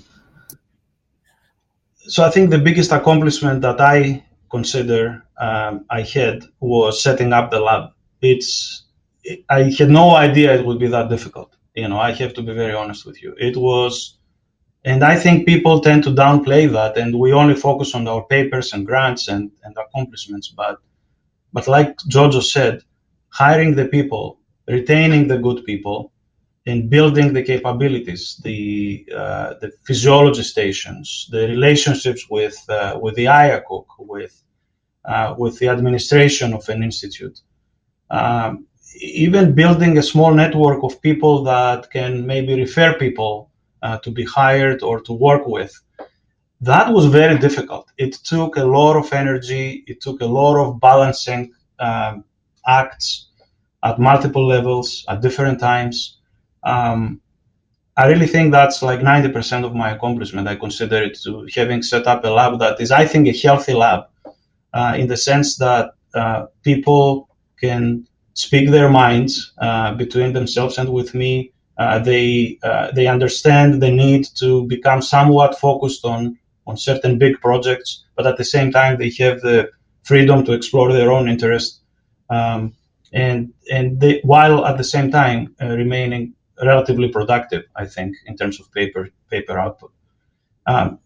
[2.08, 7.50] so I think the biggest accomplishment that I consider um, I had was setting up
[7.50, 7.90] the lab.
[8.22, 8.84] It's
[9.48, 11.56] I had no idea it would be that difficult.
[11.74, 13.34] You know, I have to be very honest with you.
[13.38, 14.18] It was,
[14.84, 18.72] and I think people tend to downplay that, and we only focus on our papers
[18.72, 20.48] and grants and, and accomplishments.
[20.48, 20.78] But,
[21.52, 22.82] but like Jojo said,
[23.28, 26.12] hiring the people retaining the good people
[26.66, 33.26] and building the capabilities, the uh, the physiology stations, the relationships with uh, with the
[33.26, 34.42] IACUC, with
[35.04, 37.40] uh, with the administration of an institute,
[38.10, 38.66] um,
[39.00, 43.50] even building a small network of people that can maybe refer people
[43.82, 45.72] uh, to be hired or to work with.
[46.62, 47.92] That was very difficult.
[47.98, 49.84] It took a lot of energy.
[49.86, 52.24] It took a lot of balancing um,
[52.66, 53.25] acts
[53.86, 56.18] at multiple levels at different times.
[56.64, 57.20] Um,
[57.96, 60.48] I really think that's like 90% of my accomplishment.
[60.48, 63.74] I consider it to having set up a lab that is, I think, a healthy
[63.74, 64.00] lab
[64.74, 67.28] uh, in the sense that uh, people
[67.60, 71.52] can speak their minds uh, between themselves and with me.
[71.78, 77.34] Uh, they uh, they understand the need to become somewhat focused on on certain big
[77.40, 79.70] projects, but at the same time they have the
[80.02, 81.80] freedom to explore their own interest.
[82.30, 82.74] Um,
[83.12, 88.36] and and they, while at the same time uh, remaining relatively productive, I think, in
[88.36, 89.92] terms of paper paper output.
[90.66, 90.98] Um,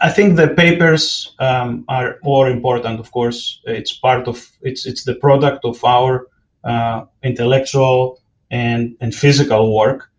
[0.00, 3.00] I think the papers um, are more important.
[3.00, 6.28] Of course, it's part of it's it's the product of our
[6.64, 10.10] uh, intellectual and and physical work.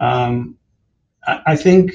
[0.00, 0.56] Um,
[1.26, 1.92] I, I, think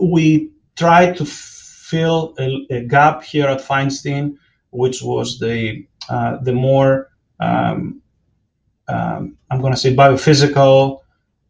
[0.00, 4.36] we tried to fill a, a, gap here at Feinstein,
[4.70, 7.10] which was the uh, the more
[7.40, 8.02] um,
[8.88, 11.00] um, I'm going to say biophysical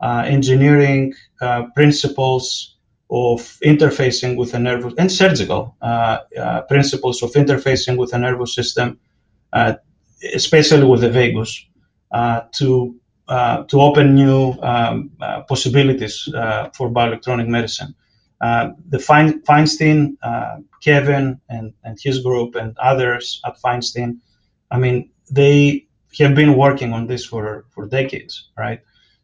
[0.00, 2.76] uh, engineering uh, principles
[3.10, 8.54] of interfacing with the nervous and surgical uh, uh principles of interfacing with the nervous
[8.54, 8.98] system,
[9.54, 9.74] uh,
[10.34, 11.64] especially with the vagus,
[12.12, 12.94] uh, to
[13.68, 15.10] to open new um,
[15.48, 16.28] possibilities
[16.76, 17.94] for bioelectronic medicine.
[18.40, 20.16] the Fein- Feinstein,
[20.82, 24.18] Kevin, and, and his group, and others at Feinstein,
[24.70, 25.87] I mean, they
[26.18, 28.80] have been working on this for, for decades, right?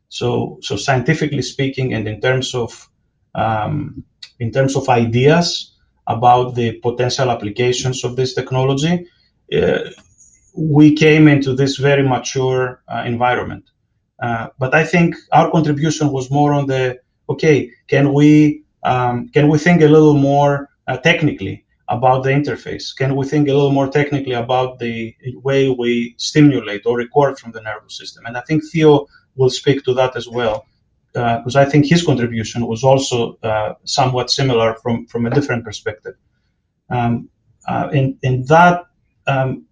[0.09, 2.89] So, so scientifically speaking, and in terms of
[3.35, 4.05] um,
[4.39, 5.75] in terms of ideas
[6.07, 9.07] about the potential applications of this technology,
[9.53, 9.79] uh,
[10.57, 13.65] we came into this very mature uh, environment.
[14.23, 19.49] Uh, but I think our contribution was more on the okay, can we um, can
[19.49, 21.64] we think a little more uh, technically
[21.97, 22.85] about the interface?
[23.01, 25.15] Can we think a little more technically about the
[25.49, 28.27] way we stimulate or record from the nervous system?
[28.27, 30.67] And I think Theo will speak to that as well,
[31.13, 35.65] because uh, I think his contribution was also uh, somewhat similar from, from a different
[35.65, 36.15] perspective.
[36.91, 37.29] Um,
[37.67, 38.87] uh, in, in that,
[39.27, 39.67] um,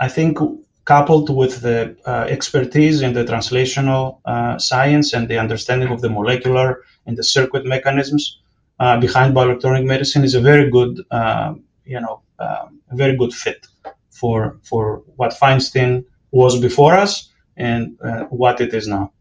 [0.00, 0.38] I think
[0.84, 6.10] coupled with the uh, expertise in the translational uh, science and the understanding of the
[6.10, 8.41] molecular and the circuit mechanisms,
[8.78, 11.54] uh, behind bioelectronic medicine is a very good, uh,
[11.84, 13.66] you know, uh, very good fit
[14.10, 19.12] for for what Feinstein was before us and uh, what it is now.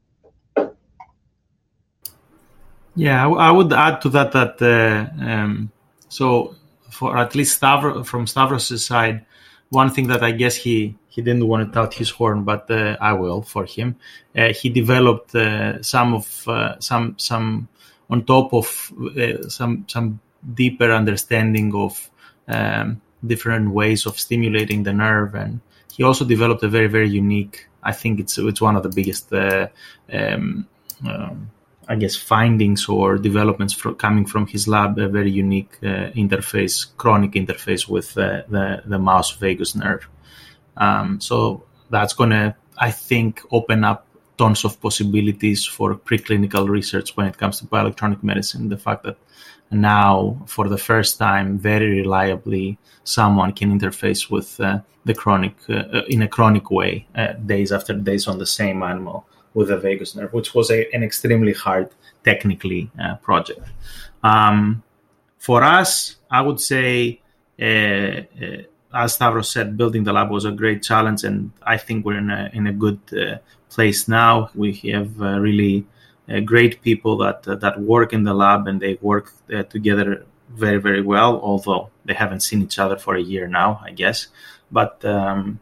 [2.96, 5.72] Yeah, I would add to that that uh, um,
[6.10, 6.56] so
[6.90, 9.26] for at least from Stavros' side,
[9.70, 12.98] one thing that I guess he he didn't want to tout his horn, but uh,
[13.02, 13.96] I will for him.
[14.36, 17.68] Uh, he developed uh, some of uh, some some
[18.12, 20.20] on top of uh, some some
[20.54, 22.10] deeper understanding of
[22.48, 25.62] um, different ways of stimulating the nerve, and
[25.94, 27.68] he also developed a very very unique.
[27.82, 29.34] I think it's it's one of the biggest.
[29.34, 30.68] Um,
[31.08, 31.50] um,
[31.88, 36.88] I guess findings or developments for, coming from his lab, a very unique uh, interface,
[36.96, 40.08] chronic interface with uh, the the mouse vagus nerve.
[40.78, 44.08] Um, so that's gonna, I think, open up
[44.42, 48.70] tons of possibilities for preclinical research when it comes to bioelectronic medicine.
[48.70, 49.18] The fact that
[49.70, 50.14] now,
[50.48, 52.68] for the first time, very reliably,
[53.04, 57.94] someone can interface with uh, the chronic uh, in a chronic way, uh, days after
[57.94, 59.18] days on the same animal
[59.54, 61.90] with the vagus nerve, which was a, an extremely hard
[62.24, 63.66] technically uh, project.
[64.24, 64.82] Um,
[65.38, 67.22] for us, I would say,
[67.62, 68.62] uh, uh,
[68.94, 72.30] as Stavros said, building the lab was a great challenge, and I think we're in
[72.30, 73.38] a in a good uh,
[73.70, 74.50] place now.
[74.56, 75.86] We have uh, really
[76.30, 79.32] uh, great people that that work in the lab, and they work
[79.70, 81.40] together very very well.
[81.42, 84.28] Although they haven't seen each other for a year now, I guess,
[84.72, 85.04] but.
[85.06, 85.60] Um,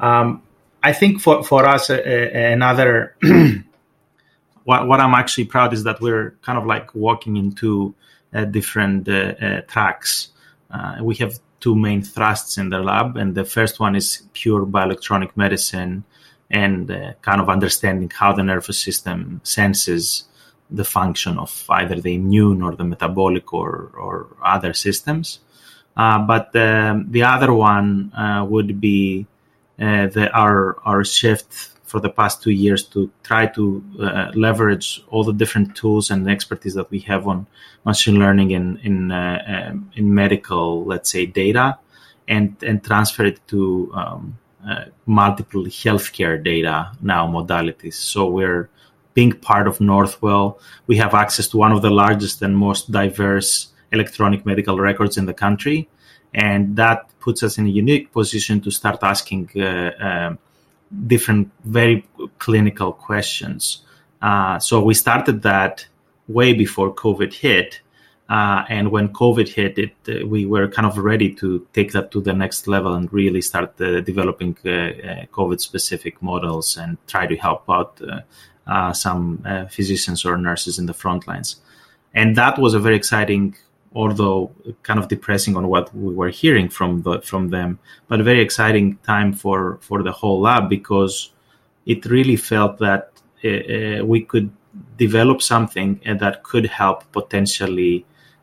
[0.00, 0.42] um,
[0.82, 3.16] I think for for us, uh, uh another
[4.64, 7.94] what what I'm actually proud is that we're kind of like walking into
[8.32, 10.28] uh, different uh, uh tracks.
[10.70, 14.64] Uh, we have two main thrusts in the lab, and the first one is pure
[14.64, 16.04] bioelectronic medicine
[16.50, 16.88] and
[17.20, 20.24] kind of understanding how the nervous system senses
[20.70, 25.40] the function of either the immune or the metabolic or, or other systems.
[25.96, 28.12] but um, the other one
[28.48, 29.26] would be
[29.80, 35.02] uh, the, our our shift for the past two years to try to uh, leverage
[35.08, 37.46] all the different tools and expertise that we have on
[37.84, 41.78] machine learning in in uh, um, in medical, let's say, data,
[42.28, 47.94] and and transfer it to um, uh, multiple healthcare data now modalities.
[47.94, 48.68] So we're
[49.14, 50.58] being part of Northwell.
[50.86, 55.24] We have access to one of the largest and most diverse electronic medical records in
[55.24, 55.88] the country
[56.34, 60.36] and that puts us in a unique position to start asking uh, uh,
[61.06, 62.06] different, very
[62.38, 63.82] clinical questions.
[64.22, 65.86] Uh, so we started that
[66.26, 67.80] way before COVID hit.
[68.28, 72.10] Uh, and when COVID hit, it uh, we were kind of ready to take that
[72.10, 77.64] to the next level and really start uh, developing COVID-specific models and try to help
[77.70, 78.00] out
[78.94, 81.56] some physicians or nurses in the front lines.
[82.12, 83.56] And that was a very exciting
[83.98, 84.50] although
[84.84, 87.70] kind of depressing on what we were hearing from the, from them,
[88.08, 91.14] but a very exciting time for for the whole lab because
[91.84, 93.04] it really felt that
[93.44, 94.48] uh, we could
[94.96, 95.90] develop something
[96.22, 97.94] that could help potentially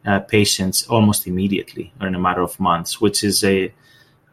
[0.05, 3.57] uh, patients almost immediately or in a matter of months, which is a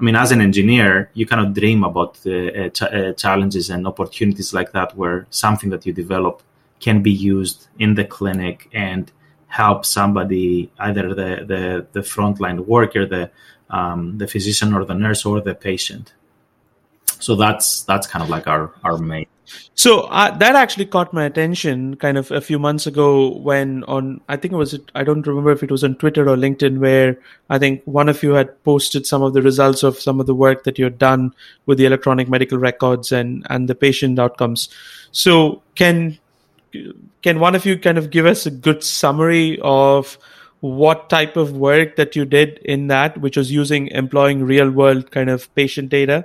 [0.00, 4.52] I mean, as an engineer, you kind of dream about uh, ch- challenges and opportunities
[4.52, 6.42] like that, where something that you develop
[6.80, 9.12] can be used in the clinic and
[9.52, 13.30] help somebody, either the the, the frontline worker, the
[13.68, 16.14] um, the physician or the nurse or the patient.
[17.20, 19.26] So that's that's kind of like our our main.
[19.74, 24.22] So uh, that actually caught my attention kind of a few months ago when on
[24.28, 27.18] I think it was I don't remember if it was on Twitter or LinkedIn where
[27.50, 30.34] I think one of you had posted some of the results of some of the
[30.34, 31.34] work that you had done
[31.66, 34.70] with the electronic medical records and and the patient outcomes.
[35.10, 36.18] So can
[37.22, 40.18] can one of you kind of give us a good summary of
[40.60, 45.10] what type of work that you did in that, which was using employing real world
[45.10, 46.24] kind of patient data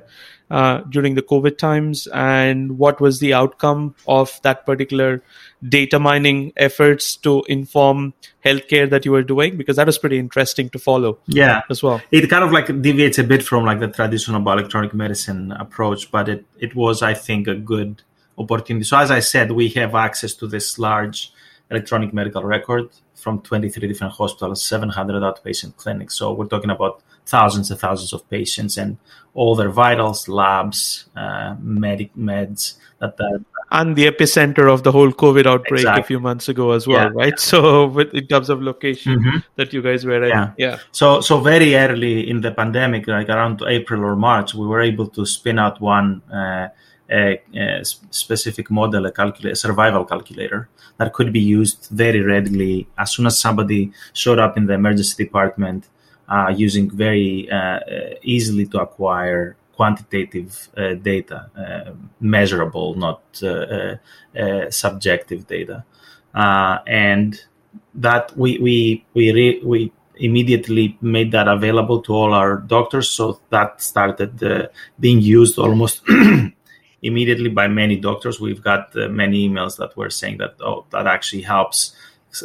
[0.49, 5.21] uh, during the COVID times, and what was the outcome of that particular
[5.67, 8.13] data mining efforts to inform
[8.45, 9.57] healthcare that you were doing?
[9.57, 11.17] Because that was pretty interesting to follow.
[11.25, 12.01] Yeah, as well.
[12.11, 16.29] It kind of like deviates a bit from like the traditional bioelectronic medicine approach, but
[16.29, 18.03] it it was, I think, a good
[18.37, 18.83] opportunity.
[18.83, 21.31] So as I said, we have access to this large
[21.69, 26.15] electronic medical record from 23 different hospitals, 700 outpatient clinics.
[26.15, 28.97] So we're talking about thousands and thousands of patients and
[29.33, 35.11] all their vitals, labs, uh, medic meds that the, and the epicenter of the whole
[35.11, 36.01] COVID outbreak exactly.
[36.01, 37.39] a few months ago as well, yeah, right?
[37.51, 39.37] So, with, in terms of location mm-hmm.
[39.55, 40.51] that you guys were in, yeah.
[40.57, 40.79] yeah.
[40.91, 45.07] So, so very early in the pandemic, like around April or March, we were able
[45.07, 46.69] to spin out one uh,
[47.09, 52.87] a, a specific model, a, calculator, a survival calculator that could be used very readily
[52.97, 55.87] as soon as somebody showed up in the emergency department
[56.29, 57.79] uh, using very uh,
[58.21, 63.95] easily to acquire quantitative uh, data, uh, measurable, not uh,
[64.37, 65.85] uh, subjective data.
[66.33, 67.45] and
[67.93, 73.09] that we we we re, we immediately made that available to all our doctors.
[73.09, 74.67] So that started uh,
[74.99, 76.01] being used almost
[77.01, 78.39] immediately by many doctors.
[78.39, 81.95] We've got uh, many emails that were saying that oh that actually helps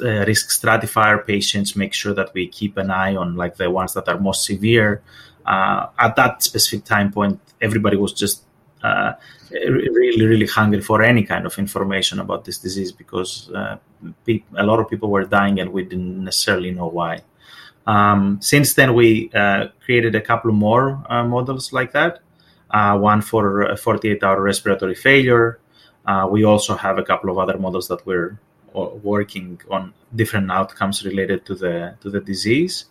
[0.01, 3.71] uh, risk stratify our patients, make sure that we keep an eye on like the
[3.71, 5.03] ones that are most severe.
[5.45, 8.45] Uh, at that specific time point, everybody was just
[8.83, 9.13] uh,
[9.51, 13.77] really, really hungry for any kind of information about this disease because uh,
[14.25, 17.21] pe- a lot of people were dying and we didn't necessarily know why.
[17.87, 22.21] Um, since then, we uh, created a couple more models like that.
[22.73, 25.59] Uh, one for 48 hour respiratory failure.
[26.07, 28.39] Uh, we also have a couple of other models that we're
[28.75, 32.87] uh, working on different outcomes related to the to the disease.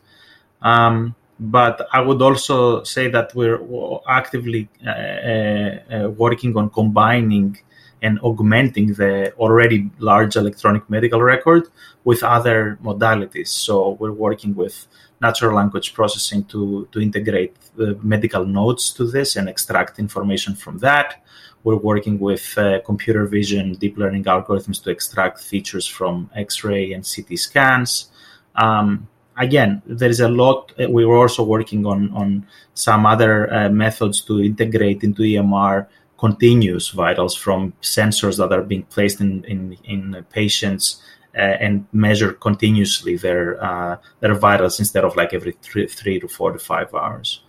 [0.61, 3.59] Um, but I would also say that we're
[4.07, 7.57] actively uh, working on combining
[8.01, 11.67] and augmenting the already large electronic medical record
[12.03, 13.49] with other modalities.
[13.49, 14.87] So we're working with
[15.21, 20.79] natural language processing to, to integrate the medical notes to this and extract information from
[20.79, 21.23] that.
[21.63, 27.07] We're working with uh, computer vision deep learning algorithms to extract features from X-ray and
[27.07, 28.11] CT scans.
[28.55, 30.73] Um, again, there is a lot.
[30.79, 35.85] Uh, we were also working on on some other uh, methods to integrate into EMR
[36.21, 41.01] continuous vitals from sensors that are being placed in, in, in patients
[41.35, 46.27] uh, and measure continuously their uh, their vitals instead of like every three, three to
[46.27, 47.41] four to five hours.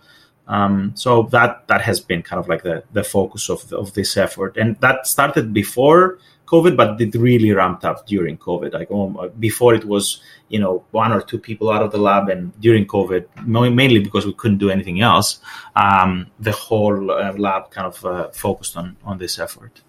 [0.47, 3.93] Um, so that that has been kind of like the, the focus of, the, of
[3.93, 6.17] this effort, and that started before
[6.53, 8.73] COVID, but it really ramped up during COVID.
[8.73, 12.29] Like um, before, it was you know one or two people out of the lab,
[12.29, 15.39] and during COVID, mainly because we couldn't do anything else,
[15.75, 19.81] um, the whole uh, lab kind of uh, focused on on this effort.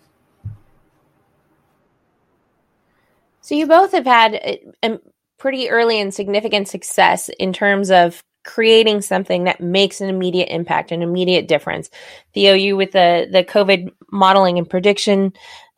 [3.42, 4.98] So you both have had a
[5.36, 10.92] pretty early and significant success in terms of creating something that makes an immediate impact,
[10.92, 11.90] an immediate difference.
[12.32, 15.32] Theo, you with the the COVID modeling and prediction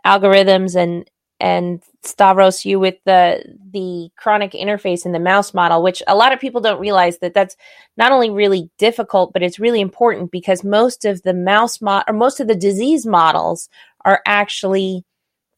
[0.07, 6.03] algorithms and and Stavros, you with the the chronic interface in the mouse model, which
[6.07, 7.57] a lot of people don't realize that that's
[7.99, 12.15] not only really difficult, but it's really important because most of the mouse mo- or
[12.15, 13.69] most of the disease models
[14.05, 15.05] are actually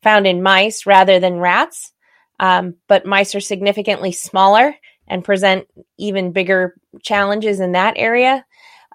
[0.02, 1.92] found in mice rather than rats.
[2.40, 4.74] Um, but mice are significantly smaller
[5.08, 5.66] and present
[5.98, 8.44] even bigger challenges in that area.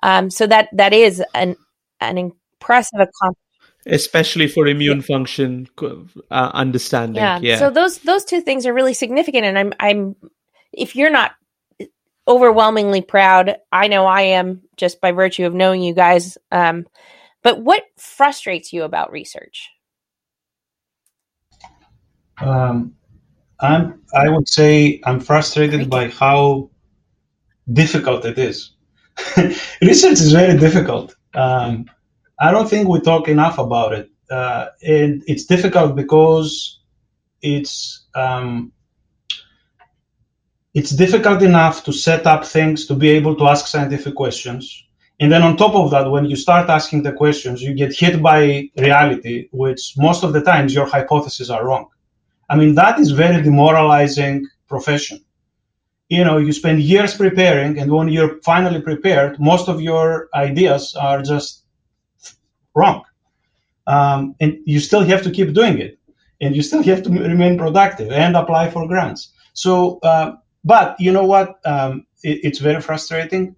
[0.02, 1.56] Um, so that that is an
[2.02, 3.38] an impressive accomplishment
[3.86, 5.04] especially for immune yeah.
[5.04, 7.40] function uh, understanding yeah.
[7.42, 7.58] yeah.
[7.58, 10.16] So those those two things are really significant and i'm i'm
[10.72, 11.32] if you're not
[12.28, 16.86] overwhelmingly proud i know i am just by virtue of knowing you guys um,
[17.42, 19.70] but what frustrates you about research?
[22.40, 22.96] Um,
[23.60, 26.70] i'm i would say i'm frustrated by how
[27.72, 28.72] difficult it is.
[29.82, 31.16] Research is very difficult.
[31.34, 31.86] Um,
[32.44, 36.82] I don't think we talk enough about it, uh, and it's difficult because
[37.42, 38.74] it's um,
[40.74, 44.84] it's difficult enough to set up things to be able to ask scientific questions.
[45.22, 48.22] And then on top of that, when you start asking the questions, you get hit
[48.22, 51.86] by reality, which most of the times your hypotheses are wrong.
[52.50, 55.24] I mean, that is very demoralizing profession.
[56.10, 60.94] You know, you spend years preparing, and when you're finally prepared, most of your ideas
[60.96, 61.63] are just
[62.76, 63.04] wrong.
[63.88, 66.00] Um, and you still have to keep doing it.
[66.42, 69.32] And you still have to remain productive and apply for grants.
[69.54, 71.60] So, uh, but you know what?
[71.66, 73.56] Um, it, it's very frustrating.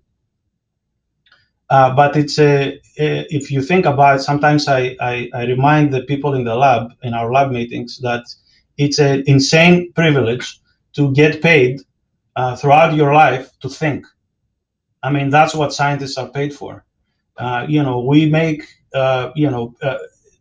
[1.70, 5.92] Uh, but it's a, a, if you think about it, sometimes I, I, I, remind
[5.92, 8.24] the people in the lab, in our lab meetings, that
[8.78, 10.60] it's an insane privilege
[10.94, 11.82] to get paid
[12.36, 14.06] uh, throughout your life to think.
[15.02, 16.86] I mean, that's what scientists are paid for.
[17.38, 18.68] Uh, you know, we make
[19.36, 19.98] you know, uh,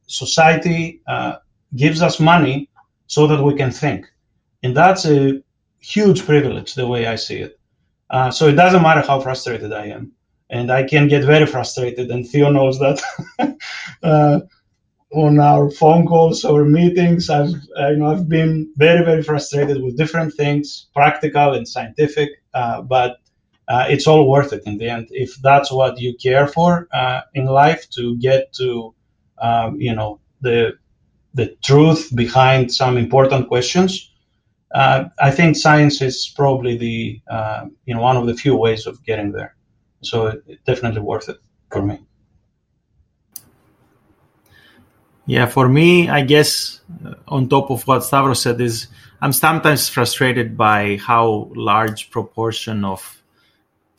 [0.06, 1.36] society uh,
[1.76, 2.68] gives us money
[3.06, 4.06] so that we can think,
[4.62, 5.42] and that's a
[5.80, 7.58] huge privilege the way I see it.
[8.10, 10.12] Uh, so it doesn't matter how frustrated I am,
[10.50, 13.02] and I can get very frustrated, and Theo knows that.
[14.02, 14.40] uh,
[15.12, 19.96] on our phone calls or meetings, I've you know I've been very very frustrated with
[19.96, 23.18] different things, practical and scientific, uh, but
[23.68, 25.08] uh, it's all worth it in the end.
[25.10, 28.94] If that's what you care for uh, in life to get to
[29.40, 30.78] um, you know the
[31.34, 34.12] the truth behind some important questions
[34.74, 38.86] uh, i think science is probably the uh, you know one of the few ways
[38.86, 39.54] of getting there.
[40.02, 41.38] So it, it definitely worth it
[41.70, 42.04] for me.
[45.26, 48.88] Yeah, for me, I guess uh, on top of what Stavros said is
[49.22, 53.22] I'm sometimes frustrated by how large proportion of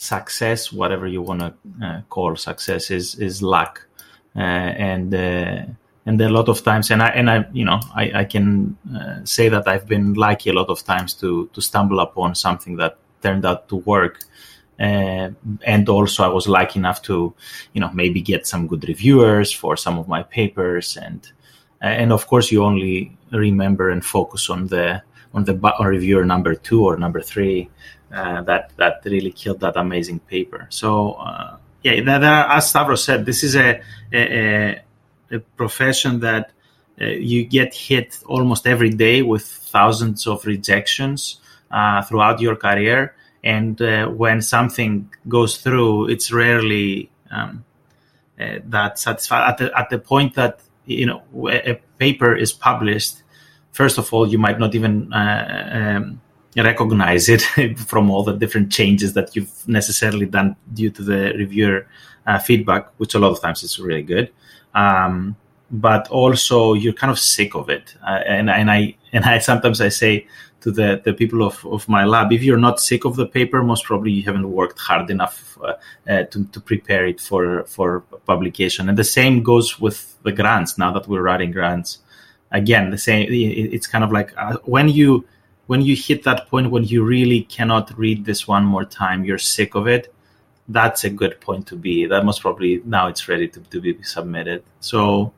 [0.06, 1.54] success, whatever you want to
[1.84, 3.88] uh, call success, is is luck,
[4.36, 5.64] uh, and uh,
[6.06, 9.24] and a lot of times, and I and I you know I, I can uh,
[9.24, 12.98] say that I've been lucky a lot of times to to stumble upon something that
[13.22, 14.20] turned out to work.
[14.78, 15.30] Uh,
[15.64, 17.34] and also, I was lucky enough to,
[17.72, 21.22] you know, maybe get some good reviewers for some of my papers, and
[21.82, 25.02] and of course, you only remember and focus on the
[25.34, 27.70] on the on reviewer number two or number three
[28.14, 30.68] uh, that that really killed that amazing paper.
[30.70, 33.82] So uh, yeah, that, as Stavros said, this is a
[34.14, 34.82] a,
[35.32, 36.52] a profession that
[37.00, 41.40] uh, you get hit almost every day with thousands of rejections
[41.72, 47.66] uh, throughout your career, and uh, when something goes through, it's rarely um,
[48.40, 53.24] uh, that satisfied at the, at the point that you know a paper is published.
[53.72, 56.22] First of all, you might not even um,
[56.64, 57.42] recognize it
[57.78, 61.88] from all the different changes that you've necessarily done due to the reviewer
[62.26, 64.32] uh, feedback, which a lot of times is really good.
[64.74, 65.36] Um,
[65.72, 69.82] but also you're kind of sick of it, uh, and and I and I sometimes
[69.82, 70.28] I say
[70.66, 73.64] to the, the people of, of my lab, if you're not sick of the paper,
[73.64, 75.74] most probably you haven't worked hard enough uh,
[76.10, 78.90] uh, to, to prepare it for, for publication.
[78.90, 80.76] And the same goes with the grants.
[80.80, 82.00] Now that we're writing grants,
[82.50, 83.28] again, the same.
[83.30, 85.24] It's kind of like uh, when you
[85.68, 89.38] when you hit that point when you really cannot read this one more time, you're
[89.38, 90.14] sick of it.
[90.68, 92.06] That's a good point to be.
[92.06, 94.64] That most probably now it's ready to, to be submitted.
[94.80, 95.34] So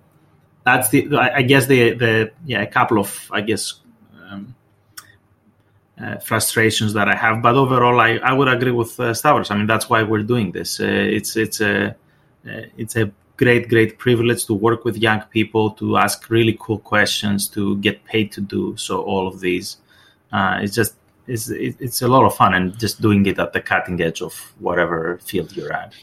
[0.65, 3.81] that's the I guess the the yeah a couple of I guess
[4.29, 4.55] um,
[5.99, 7.41] uh, frustrations that I have.
[7.41, 9.51] But overall, I, I would agree with uh, Stavros.
[9.51, 10.79] I mean, that's why we're doing this.
[10.79, 15.71] Uh, it's it's a uh, it's a great great privilege to work with young people,
[15.71, 19.01] to ask really cool questions, to get paid to do so.
[19.01, 19.77] All of these
[20.31, 20.95] uh, it's just
[21.27, 24.53] it's it's a lot of fun and just doing it at the cutting edge of
[24.59, 25.93] whatever field you're at.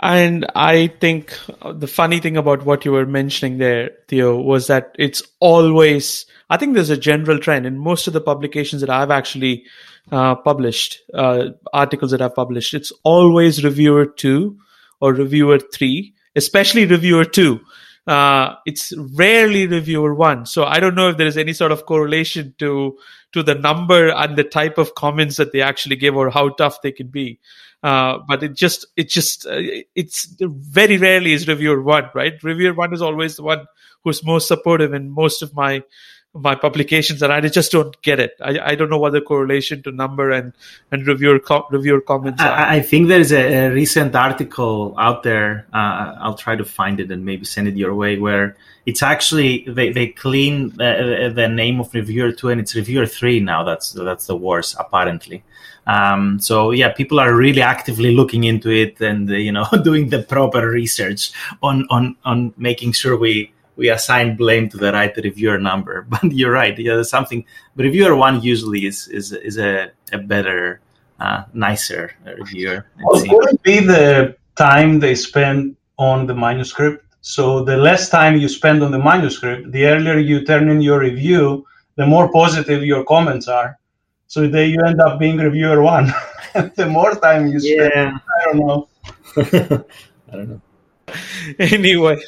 [0.00, 4.94] And I think the funny thing about what you were mentioning there, Theo, was that
[4.96, 9.10] it's always, I think there's a general trend in most of the publications that I've
[9.10, 9.64] actually
[10.12, 14.56] uh, published, uh, articles that I've published, it's always reviewer two
[15.00, 17.60] or reviewer three, especially reviewer two
[18.08, 20.46] uh, it's rarely reviewer one.
[20.46, 22.98] So I don't know if there is any sort of correlation to
[23.32, 26.80] to the number and the type of comments that they actually give or how tough
[26.80, 27.38] they can be.
[27.82, 29.60] Uh, but it just it just uh,
[29.94, 32.42] it's very rarely is reviewer one, right?
[32.42, 33.66] Reviewer one is always the one
[34.02, 35.82] who's most supportive in most of my
[36.34, 38.32] my publications, and I just don't get it.
[38.40, 40.52] I, I don't know what the correlation to number and
[40.92, 42.42] and reviewer co- reviewer comments.
[42.42, 45.66] I, I, think there is a, a, recent article out there.
[45.72, 48.18] Uh, I'll try to find it and maybe send it your way.
[48.18, 53.06] Where it's actually they they clean the, the name of reviewer two and it's reviewer
[53.06, 53.64] three now.
[53.64, 55.44] That's that's the worst apparently.
[55.86, 60.22] Um, so yeah, people are really actively looking into it and you know doing the
[60.22, 65.58] proper research on on on making sure we we assign blame to the right reviewer
[65.58, 66.06] number.
[66.10, 66.76] But you're right.
[66.76, 67.46] Yeah, there's something.
[67.76, 70.80] But Reviewer one usually is is is a, a better,
[71.20, 72.84] uh, nicer reviewer.
[73.04, 77.04] Well, could it be the time they spend on the manuscript?
[77.20, 80.98] So the less time you spend on the manuscript, the earlier you turn in your
[80.98, 81.64] review,
[81.96, 83.78] the more positive your comments are.
[84.26, 86.12] So then you end up being reviewer one.
[86.76, 88.18] the more time you spend, yeah.
[88.34, 88.88] I don't know.
[90.30, 90.60] I don't know.
[91.58, 92.18] Anyway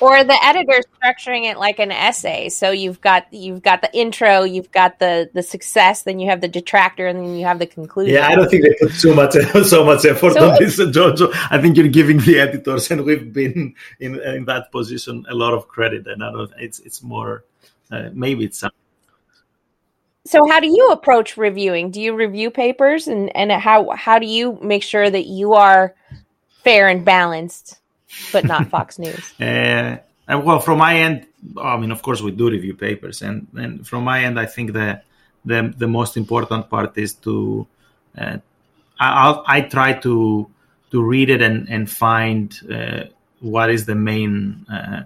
[0.00, 2.48] or the editor structuring it like an essay.
[2.48, 6.40] So you've got you've got the intro you've got the the success then you have
[6.40, 8.14] the detractor and then you have the conclusion.
[8.14, 9.32] Yeah i don't think they put so much
[9.64, 13.32] so much effort so on this jojo i think you're giving the editors and we've
[13.32, 16.06] been in in that position a lot of credit.
[16.06, 17.44] And i don't it's it's more
[17.90, 18.70] uh, maybe it's some
[20.24, 21.92] so how do you approach reviewing?
[21.92, 23.06] Do you review papers?
[23.06, 25.94] And and how how do you make sure that you are
[26.64, 27.78] fair and balanced
[28.32, 29.40] but not Fox News.
[29.40, 29.98] Uh,
[30.28, 34.04] well, from my end, I mean, of course, we do review papers, and, and from
[34.04, 35.02] my end, I think the
[35.44, 37.66] the, the most important part is to
[38.18, 38.38] uh,
[38.98, 40.50] I, I try to
[40.90, 43.04] to read it and and find uh,
[43.40, 45.04] what is the main uh,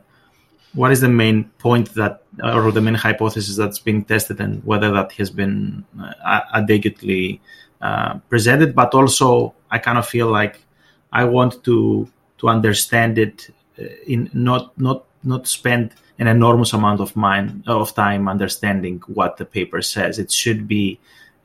[0.72, 4.90] what is the main point that or the main hypothesis that's being tested and whether
[4.92, 7.40] that has been uh, adequately
[7.82, 8.74] uh, presented.
[8.74, 10.64] But also, I kind of feel like
[11.12, 12.08] I want to
[12.38, 17.94] to understand it uh, in not not not spend an enormous amount of mind of
[17.94, 20.18] time understanding what the paper says.
[20.18, 20.98] It should be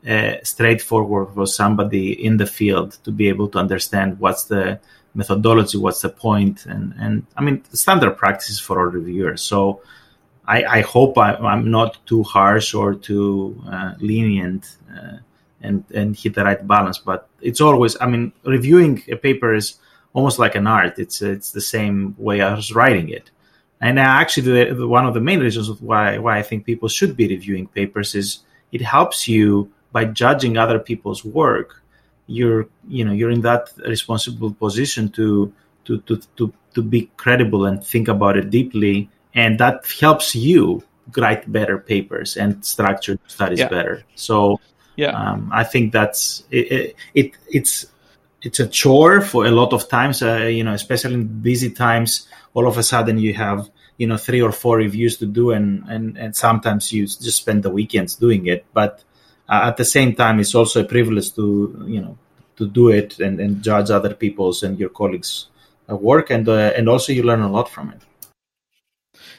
[0.06, 4.78] uh, straightforward for somebody in the field to be able to understand what's the
[5.14, 9.42] methodology, what's the point, and and I mean standard practices for all reviewers.
[9.42, 9.80] So
[10.46, 15.18] I, I hope I, am not too harsh or too uh, lenient uh,
[15.62, 16.98] and and hit the right balance.
[16.98, 19.78] But it's always I mean reviewing a paper is
[20.12, 20.98] almost like an art.
[20.98, 23.30] It's it's the same way I was writing it.
[23.80, 27.16] And actually, the, the, one of the main reasons why why I think people should
[27.16, 28.40] be reviewing papers is
[28.72, 31.82] it helps you by judging other people's work
[32.26, 35.52] you're you know you're in that responsible position to
[35.84, 39.08] to to to, to be credible and think about it deeply.
[39.34, 40.82] And that helps you
[41.16, 43.68] write better papers and structure studies yeah.
[43.68, 44.02] better.
[44.14, 44.58] So
[44.96, 45.10] yeah.
[45.10, 47.86] um, i think that's it, it, it's
[48.46, 52.28] it's a chore for a lot of times uh, you know especially in busy times
[52.54, 53.68] all of a sudden you have
[53.98, 57.62] you know three or four reviews to do and and, and sometimes you just spend
[57.62, 58.64] the weekends doing it.
[58.72, 59.02] But
[59.48, 62.16] uh, at the same time it's also a privilege to you know
[62.56, 65.48] to do it and, and judge other people's and your colleagues
[65.90, 68.02] uh, work and uh, and also you learn a lot from it.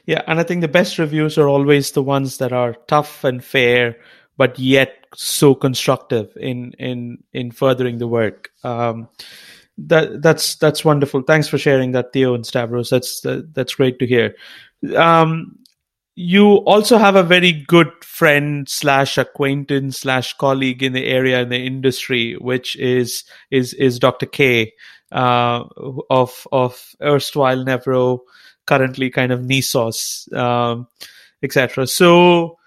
[0.06, 3.44] Yeah and i think the best reviews are always the ones that are tough and
[3.44, 3.98] fair
[4.38, 9.08] but yet so constructive in in in furthering the work um,
[9.78, 14.08] that that's that's wonderful thanks for sharing that theo and stavros that's that's great to
[14.08, 14.36] hear
[14.96, 15.58] um,
[16.20, 21.50] you also have a very good friend slash acquaintance slash colleague in the area in
[21.50, 24.26] the industry, which is is is Dr.
[24.26, 24.74] K
[25.12, 25.64] uh,
[26.10, 28.22] of of erstwhile Nevro,
[28.66, 30.88] currently kind of Nisos, um,
[31.44, 31.86] etc.
[31.86, 32.58] So,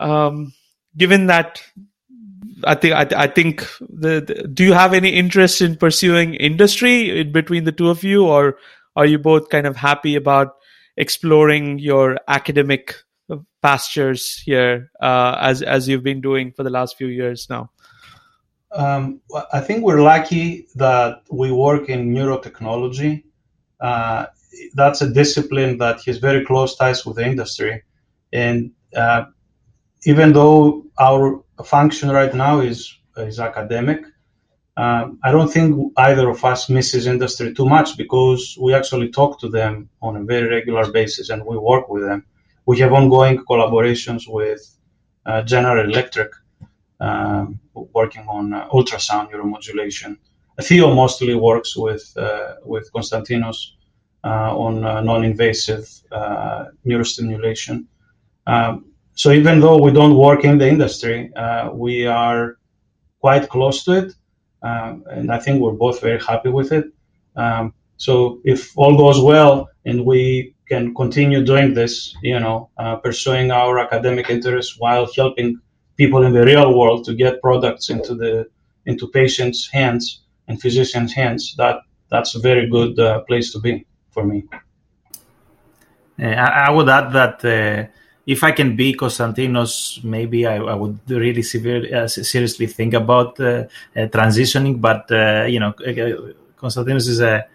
[0.00, 0.52] um,
[0.98, 1.62] given that,
[2.64, 7.20] I think I, I think the, the, do you have any interest in pursuing industry
[7.20, 8.58] in between the two of you, or
[8.96, 10.56] are you both kind of happy about
[10.96, 12.96] exploring your academic
[13.62, 17.70] pastures here uh, as as you've been doing for the last few years now?
[18.72, 19.20] Um,
[19.52, 23.24] I think we're lucky that we work in neurotechnology.
[23.80, 24.26] Uh,
[24.74, 27.84] that's a discipline that has very close ties with the industry,
[28.32, 29.24] and uh,
[30.04, 34.00] even though our function right now is is academic,
[34.76, 39.40] um, I don't think either of us misses industry too much because we actually talk
[39.40, 42.24] to them on a very regular basis and we work with them.
[42.64, 44.62] We have ongoing collaborations with
[45.26, 46.30] uh, General Electric,
[47.00, 50.16] um, working on uh, ultrasound neuromodulation.
[50.60, 53.72] Theo mostly works with uh, with Konstantinos
[54.24, 57.86] uh, on uh, non-invasive uh, neurostimulation.
[58.46, 58.87] Um,
[59.20, 61.18] so even though we don't work in the industry,
[61.72, 62.56] we are
[63.20, 64.14] quite close to it
[64.62, 66.86] um, and I think we're both very happy with it.
[67.36, 72.96] Um, so if all goes well and we can continue doing this, you know, uh,
[72.96, 75.60] pursuing our academic interests while helping
[75.96, 78.48] people in the real world to get products into the
[78.86, 83.86] into patients' hands and physicians' hands, that that's a very good uh, place to be
[84.10, 84.44] for me.
[86.18, 87.86] I would add that uh,
[88.28, 93.40] if I can be Konstantinos, maybe I, I would really severe, uh, seriously think about
[93.40, 93.64] uh,
[93.96, 94.82] uh, transitioning.
[94.82, 95.72] But uh, you know,
[96.60, 97.46] Konstantinos is a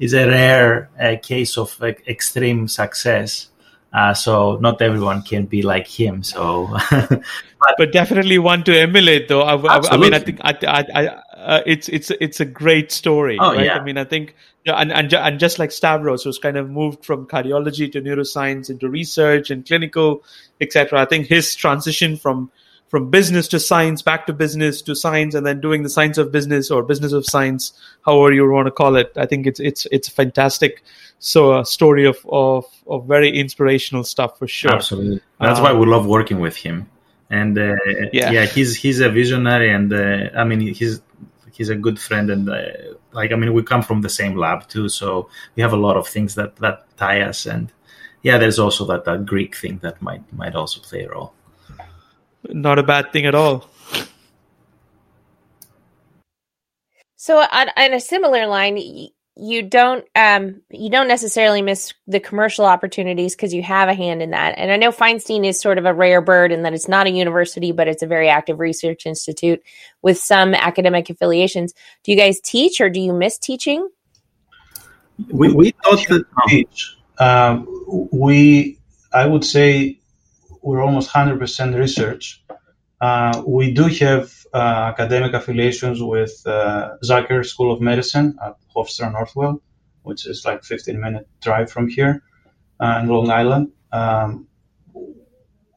[0.00, 1.78] is a rare uh, case of
[2.08, 3.48] extreme success.
[3.92, 6.22] Uh, so not everyone can be like him.
[6.22, 7.20] So, but,
[7.76, 9.42] but, definitely one to emulate, though.
[9.42, 11.22] I, I, I mean, I think I, I,
[11.66, 13.66] it's it's it's a great story, oh, right?
[13.66, 13.78] Yeah.
[13.78, 14.34] I mean, I think
[14.66, 18.88] and, and and just like Stavros was kind of moved from cardiology to neuroscience into
[18.88, 20.24] research and clinical,
[20.60, 21.00] etc.
[21.00, 22.50] I think his transition from
[22.88, 26.30] from business to science, back to business to science, and then doing the science of
[26.30, 27.72] business or business of science,
[28.04, 29.12] however you want to call it.
[29.16, 30.82] I think it's it's it's a fantastic
[31.18, 34.74] so a story of of of very inspirational stuff for sure.
[34.74, 36.88] Absolutely, that's um, why we love working with him.
[37.30, 37.76] And uh,
[38.12, 38.30] yeah.
[38.30, 41.00] yeah, he's he's a visionary, and uh, I mean he's
[41.52, 42.62] he's a good friend and uh,
[43.12, 45.96] like I mean we come from the same lab too, so we have a lot
[45.96, 47.46] of things that that tie us.
[47.46, 47.72] And
[48.22, 51.34] yeah, there's also that that Greek thing that might might also play a role.
[52.48, 53.68] Not a bad thing at all.
[57.16, 58.78] So on, on a similar line,
[59.34, 64.22] you don't um you don't necessarily miss the commercial opportunities because you have a hand
[64.22, 64.54] in that.
[64.58, 67.10] And i know feinstein is sort of a rare bird in that it's not a
[67.10, 69.62] university but it's a very active research institute
[70.02, 71.72] with some academic affiliations.
[72.04, 73.88] Do you guys teach or do you miss teaching?
[75.30, 76.96] We, we thought that teach.
[77.18, 77.68] Um,
[78.12, 78.78] we
[79.12, 79.98] i would say
[80.62, 82.42] we're almost 100% research.
[83.00, 89.60] Uh, we do have academic affiliations with uh, Zucker School of Medicine at Hofstra Northwell,
[90.02, 92.22] which is like 15 minute drive from here
[92.80, 93.72] uh, in Long Island.
[93.92, 94.46] Um,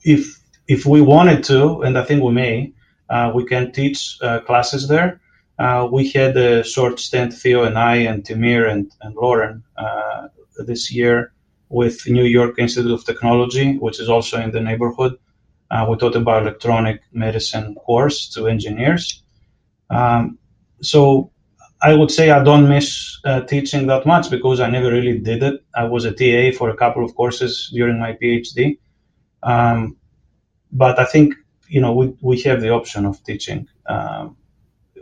[0.03, 2.73] if if we wanted to, and I think we may,
[3.09, 5.21] uh, we can teach uh, classes there.
[5.59, 10.27] uh, we had a short stint, Theo and I, and Timir and, and Lauren, uh,
[10.57, 11.33] this year
[11.69, 15.17] with New York Institute of Technology, which is also in the neighborhood.
[15.71, 19.23] Uh, we taught about electronic medicine course to engineers.
[19.89, 20.37] Um,
[20.81, 21.31] so
[21.81, 25.43] I would say I don't miss uh, teaching that much because I never really did
[25.43, 25.63] it.
[25.75, 28.77] I was a TA for a couple of courses during my PhD.
[29.43, 29.97] Um,
[30.71, 31.35] but I think,
[31.67, 33.67] you know, we, we have the option of teaching.
[33.87, 34.37] Um,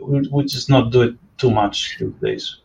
[0.00, 2.56] we, we just not do it too much these days.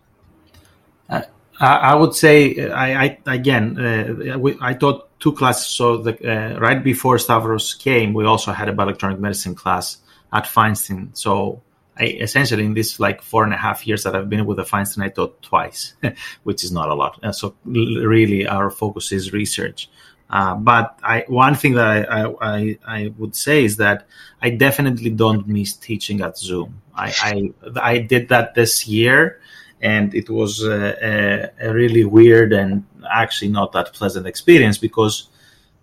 [1.10, 1.22] Uh,
[1.60, 5.68] I would say, I, I again, uh, I taught two classes.
[5.68, 9.98] So the, uh, right before Stavros came, we also had a electronic medicine class
[10.32, 11.16] at Feinstein.
[11.16, 11.62] So
[11.98, 14.64] I, essentially in this like four and a half years that I've been with the
[14.64, 15.94] Feinstein, I taught twice,
[16.44, 17.20] which is not a lot.
[17.22, 19.90] And so really our focus is research.
[20.30, 24.06] Uh, but I, one thing that I, I, I, would say is that
[24.40, 26.84] I definitely don't miss teaching at Zoom.
[26.94, 29.42] I, I, I did that this year
[29.82, 35.30] and it was a, a, really weird and actually not that pleasant experience because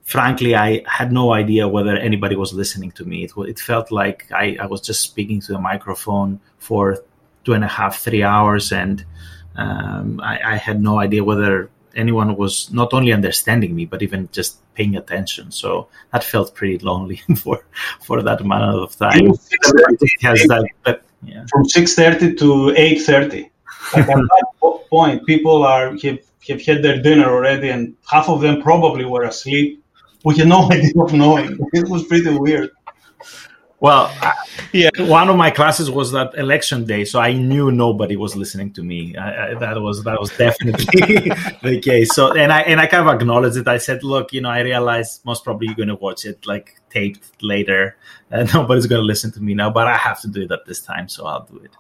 [0.03, 3.24] frankly i had no idea whether anybody was listening to me.
[3.24, 7.03] It, it felt like I, I, was just speaking to a microphone for
[7.44, 9.05] two and a half three hours and
[9.57, 14.28] um, I, I, had no idea whether anyone was not only understanding me but even
[14.30, 15.51] just paying attention.
[15.51, 17.64] So that felt pretty lonely for
[18.05, 19.32] for that amount of time.
[20.22, 21.47] has that, but, yeah.
[21.51, 22.44] from 6.30 to
[22.78, 23.51] 8.30
[23.93, 24.47] like at that
[24.91, 26.18] point, people are have,
[26.49, 29.82] have had their dinner already, and half of them probably were asleep.
[30.24, 31.59] We had no idea of knowing.
[31.72, 32.70] It was pretty weird.
[33.78, 34.11] Well,
[34.72, 38.72] yeah, one of my classes was that election day, so I knew nobody was listening
[38.72, 39.14] to me.
[39.16, 40.84] I, I, that was that was definitely
[41.62, 42.14] the case.
[42.14, 43.68] So, and I and I kind of acknowledged it.
[43.68, 46.80] I said, "Look, you know, I realize most probably you're going to watch it like
[46.89, 47.99] taped later,
[48.30, 50.64] and nobody's going to listen to me now, but I have to do it at
[50.64, 51.70] this time, so I'll do it."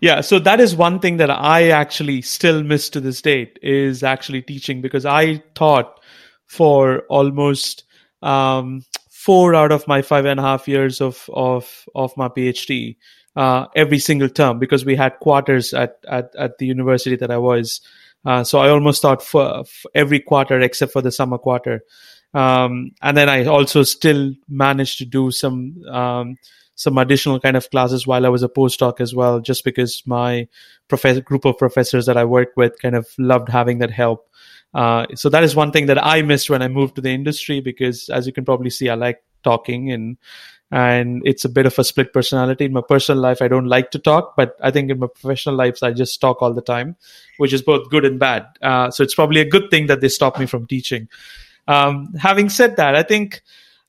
[0.00, 4.02] Yeah, so that is one thing that I actually still miss to this date is
[4.02, 6.00] actually teaching because I taught
[6.46, 7.84] for almost
[8.22, 12.96] um, four out of my five and a half years of of of my PhD
[13.36, 17.38] uh, every single term because we had quarters at at, at the university that I
[17.38, 17.80] was.
[18.24, 21.82] Uh, so I almost taught for, for, every quarter except for the summer quarter.
[22.34, 26.36] Um, and then I also still managed to do some um,
[26.78, 30.46] some additional kind of classes while I was a postdoc as well, just because my
[30.86, 34.30] professor group of professors that I worked with kind of loved having that help.
[34.72, 37.60] Uh, so that is one thing that I missed when I moved to the industry
[37.60, 40.18] because, as you can probably see, I like talking and
[40.70, 42.66] and it's a bit of a split personality.
[42.66, 45.56] In my personal life, I don't like to talk, but I think in my professional
[45.56, 46.94] lives I just talk all the time,
[47.38, 48.46] which is both good and bad.
[48.62, 51.08] Uh, so it's probably a good thing that they stop me from teaching.
[51.66, 53.42] Um, having said that, I think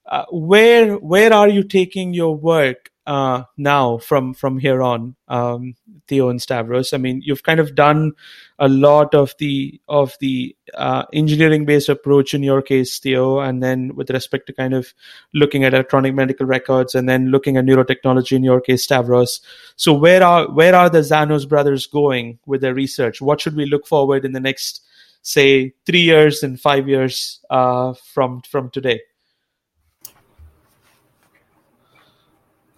[0.09, 5.75] uh, where where are you taking your work uh, now from from here on, um,
[6.07, 6.93] Theo and Stavros?
[6.93, 8.13] I mean, you've kind of done
[8.57, 13.61] a lot of the of the uh, engineering based approach in your case, Theo, and
[13.61, 14.95] then with respect to kind of
[15.33, 19.41] looking at electronic medical records, and then looking at neurotechnology in your case, Stavros.
[19.75, 23.21] So where are where are the Zanos brothers going with their research?
[23.21, 24.81] What should we look forward in the next,
[25.21, 29.01] say, three years and five years uh, from from today?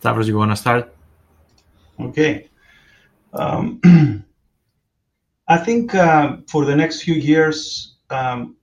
[0.02, 0.96] Stavros, you want to start?
[2.00, 2.50] Okay.
[3.34, 3.80] Um,
[5.48, 8.56] I think uh, for the next few years, um,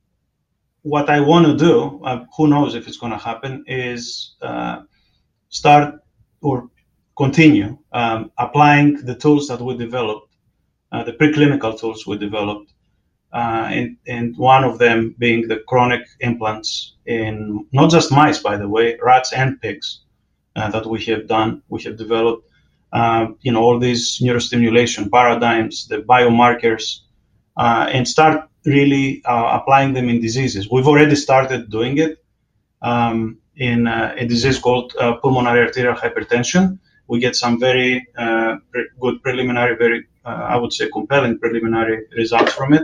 [0.83, 4.81] what I want to do, uh, who knows if it's going to happen, is uh,
[5.49, 6.01] start
[6.41, 6.69] or
[7.17, 10.35] continue um, applying the tools that we developed,
[10.91, 12.73] uh, the preclinical tools we developed,
[13.33, 18.57] uh, and, and one of them being the chronic implants in not just mice, by
[18.57, 20.01] the way, rats and pigs
[20.73, 21.63] that we have done.
[21.69, 22.49] We have developed,
[22.93, 27.01] uh, you know, all these neurostimulation paradigms, the biomarkers,
[27.57, 30.69] uh, and start really applying them in diseases.
[30.71, 32.13] We've already started doing it
[32.83, 36.79] um, in a disease called pulmonary arterial hypertension.
[37.07, 38.07] We get some very
[38.71, 42.83] pre- good preliminary, very I would say compelling preliminary results from it.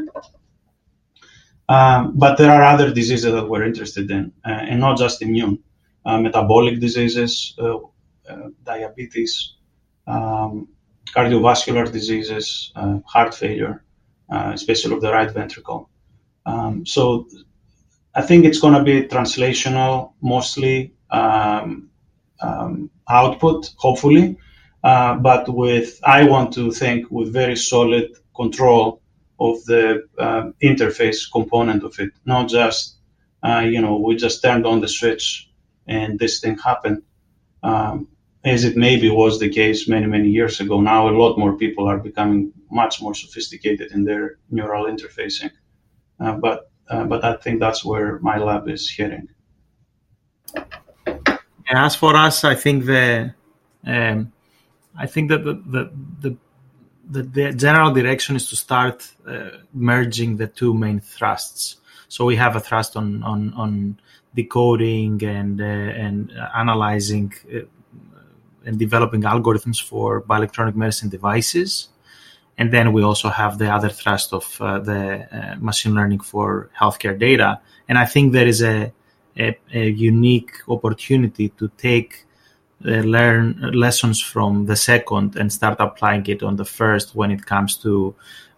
[1.69, 5.59] Um, but there are other diseases that we're interested in, uh, and not just immune.
[6.07, 7.57] Metabolic diseases,
[8.63, 9.55] diabetes,
[10.07, 10.69] um,
[11.15, 12.73] cardiovascular diseases,
[13.07, 13.83] heart failure,
[14.31, 15.89] especially of the right ventricle.
[16.47, 17.27] Um, so
[18.15, 21.91] I think it's going to be translational mostly um,
[22.41, 24.37] um, output, hopefully,
[24.83, 29.01] uh, but with I want to think with very solid control
[29.41, 32.97] of the uh, interface component of it, not just
[33.43, 35.51] uh, you know we just turned on the switch
[35.87, 37.03] and this thing happened.
[37.63, 38.09] Um,
[38.45, 40.81] as it maybe was the case many many years ago.
[40.81, 45.51] Now a lot more people are becoming much more sophisticated in their neural interfacing,
[46.21, 49.29] uh, but uh, but I think that's where my lab is heading.
[51.67, 53.35] As for us, I think the
[53.87, 54.33] um,
[54.97, 56.37] I think that the the, the
[57.07, 61.77] the, the general direction is to start uh, merging the two main thrusts.
[62.09, 63.99] So we have a thrust on on, on
[64.35, 67.61] decoding and uh, and analyzing uh,
[68.67, 71.89] and developing algorithms for bioelectronic medicine devices,
[72.59, 76.71] and then we also have the other thrust of uh, the uh, machine learning for
[76.79, 77.61] healthcare data.
[77.89, 78.93] And I think there is a,
[79.37, 82.25] a, a unique opportunity to take
[82.87, 87.45] uh, learn lessons from the second and start applying it on the first when it
[87.45, 88.15] comes to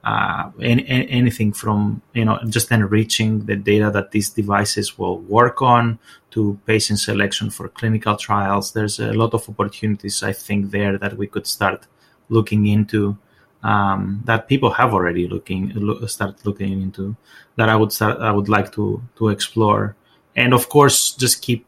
[0.06, 5.60] uh, any, anything from you know just enriching the data that these devices will work
[5.60, 5.98] on
[6.30, 8.72] to patient selection for clinical trials.
[8.72, 11.86] There's a lot of opportunities i think there that we could start
[12.28, 13.18] looking into
[13.64, 17.16] um, that people have already looking look, start looking into
[17.56, 19.96] that i would start i would like to to explore.
[20.36, 21.66] And of course just keep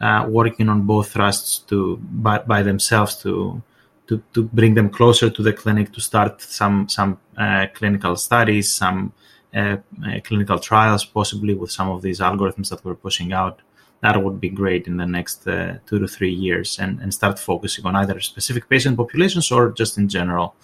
[0.00, 3.62] uh, working on both thrusts to by, by themselves to
[4.10, 8.72] to, to bring them closer to the clinic to start some some uh, clinical studies,
[8.72, 9.12] some
[9.54, 13.62] uh, uh, clinical trials, possibly with some of these algorithms that we're pushing out.
[14.00, 17.38] That would be great in the next uh, two to three years, and, and start
[17.38, 20.56] focusing on either specific patient populations or just in general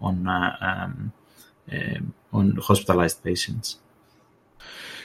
[0.00, 1.12] on uh, um,
[1.70, 2.00] uh,
[2.32, 3.80] on hospitalized patients.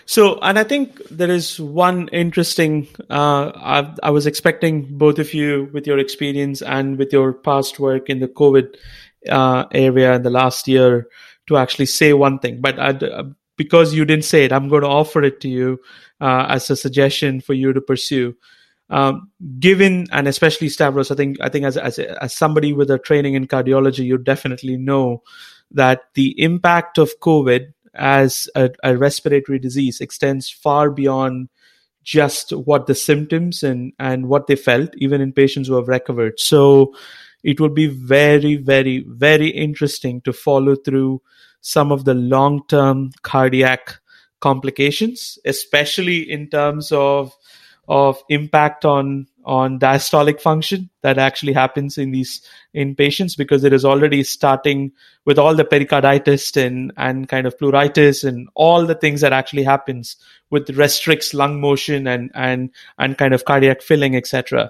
[0.10, 2.88] So, and I think there is one interesting.
[3.12, 7.80] Uh, I, I, was expecting both of you, with your experience and with your past
[7.80, 8.76] work in the COVID
[9.30, 11.08] uh, area in the last year,
[11.46, 12.60] to actually say one thing.
[12.60, 15.80] But I'd, uh, because you didn't say it, I'm going to offer it to you
[16.20, 18.36] uh, as a suggestion for you to pursue.
[18.90, 19.30] Um,
[19.60, 23.36] given and especially Stavros, I think I think as, as as somebody with a training
[23.36, 25.22] in cardiology, you definitely know
[25.70, 31.50] that the impact of COVID as a, a respiratory disease extends far beyond
[32.04, 36.40] just what the symptoms and, and what they felt, even in patients who have recovered.
[36.40, 36.94] So
[37.44, 41.22] it would be very, very, very interesting to follow through
[41.62, 44.00] some of the long term cardiac
[44.40, 47.34] complications, especially in terms of
[47.90, 52.42] of impact on on diastolic function that actually happens in these
[52.76, 54.92] in patients because it is already starting
[55.26, 59.64] with all the pericarditis and and kind of pleuritis and all the things that actually
[59.64, 60.18] happens
[60.52, 62.70] with restricts lung motion and and
[63.00, 64.70] and kind of cardiac filling etc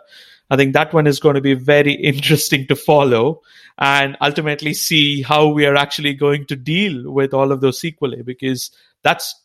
[0.49, 3.41] i think that one is going to be very interesting to follow
[3.79, 8.21] and ultimately see how we are actually going to deal with all of those sequelae
[8.21, 8.71] because
[9.03, 9.35] that's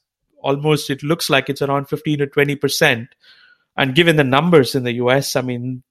[0.43, 3.09] almost it looks like it's around 15 to 20 percent
[3.77, 5.83] and given the numbers in the US, I mean,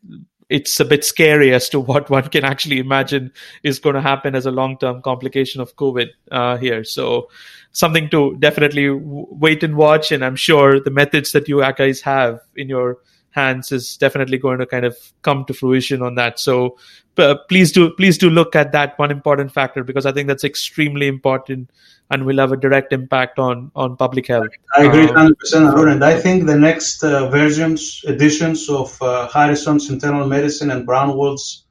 [0.49, 3.31] it's a bit scary as to what one can actually imagine
[3.63, 6.83] is going to happen as a long term complication of COVID uh, here.
[6.83, 7.29] So,
[7.71, 10.11] something to definitely w- wait and watch.
[10.11, 12.99] And I'm sure the methods that you guys have in your
[13.33, 16.39] hands is definitely going to kind of come to fruition on that.
[16.39, 16.77] So,
[17.17, 20.43] uh, please do please do look at that one important factor because I think that's
[20.43, 21.69] extremely important
[22.09, 24.49] and will have a direct impact on on public health.
[24.75, 25.89] I agree, um, hundred percent, Arun.
[25.89, 31.65] And I think the next uh, versions, editions of uh, Harrison's internal medicine and Braunwald's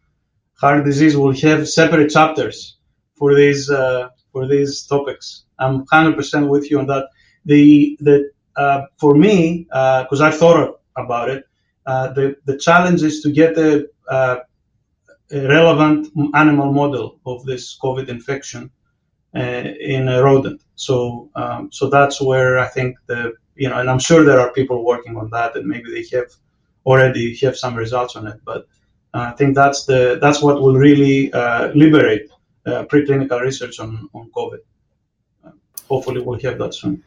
[0.55, 2.77] heart disease will have separate chapters
[3.17, 5.45] for these uh, for these topics.
[5.59, 7.09] I'm hundred percent with you on that.
[7.45, 11.45] The the uh, for me, because uh, I've thought about it,
[11.87, 14.41] the the challenge is to get a, a
[15.31, 18.71] relevant animal model of this COVID infection
[19.35, 20.63] uh, in a rodent.
[20.75, 24.53] So um, so that's where I think the you know, and I'm sure there are
[24.53, 26.31] people working on that, and maybe they have
[26.85, 28.41] already have some results on it.
[28.45, 28.67] But
[29.15, 32.31] uh, I think that's the that's what will really uh, liberate
[32.67, 34.61] uh, preclinical research on on COVID.
[35.89, 37.03] hopefully, we'll have that soon.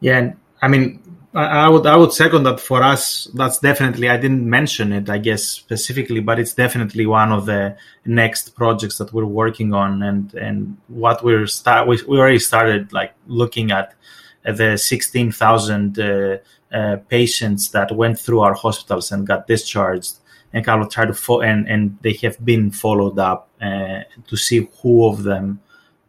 [0.00, 1.02] Yeah, and I mean,
[1.32, 3.28] I would I would second that for us.
[3.34, 7.76] That's definitely I didn't mention it, I guess specifically, but it's definitely one of the
[8.04, 12.92] next projects that we're working on, and and what we're start we, we already started
[12.92, 13.94] like looking at
[14.42, 16.38] the sixteen thousand uh,
[16.72, 20.14] uh, patients that went through our hospitals and got discharged,
[20.52, 24.36] and kind of try to fo- and and they have been followed up uh, to
[24.36, 25.60] see who of them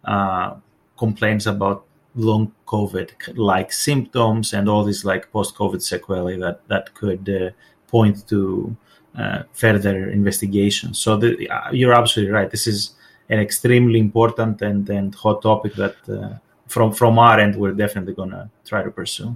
[0.03, 0.55] uh,
[0.97, 1.85] complains about
[2.15, 7.49] long COVID like symptoms and all these like post COVID sequelae that that could uh,
[7.87, 8.75] point to
[9.17, 10.93] uh, further investigation.
[10.93, 12.49] So the, uh, you're absolutely right.
[12.49, 12.91] This is
[13.29, 16.37] an extremely important and, and hot topic that uh,
[16.67, 19.35] from from our end we're definitely gonna try to pursue.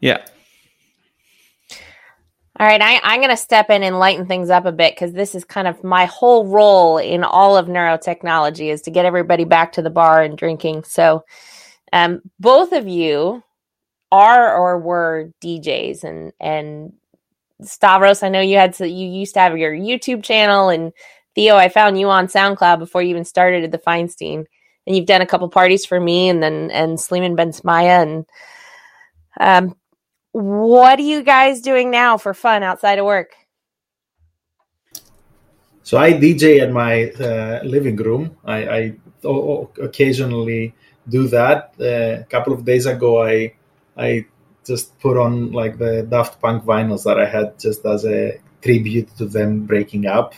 [0.00, 0.24] Yeah.
[2.62, 5.12] All right, I, I'm going to step in and lighten things up a bit because
[5.12, 9.42] this is kind of my whole role in all of neurotechnology is to get everybody
[9.42, 10.84] back to the bar and drinking.
[10.84, 11.24] So,
[11.92, 13.42] um, both of you
[14.12, 16.92] are or were DJs, and and
[17.62, 20.92] Stavros, I know you had to, you used to have your YouTube channel, and
[21.34, 24.44] Theo, I found you on SoundCloud before you even started at the Feinstein,
[24.86, 28.26] and you've done a couple parties for me, and then and Sliman Bensmaia, and
[29.40, 29.76] um,
[30.32, 33.32] what are you guys doing now for fun outside of work?
[35.84, 38.36] So I DJ at my uh, living room.
[38.44, 40.74] I, occasionally
[41.08, 41.74] do that.
[41.80, 43.54] Uh, a couple of days ago, I
[43.96, 44.26] I
[44.64, 49.14] just put on like the Daft Punk vinyls that I had just as a tribute
[49.18, 50.34] to them breaking up.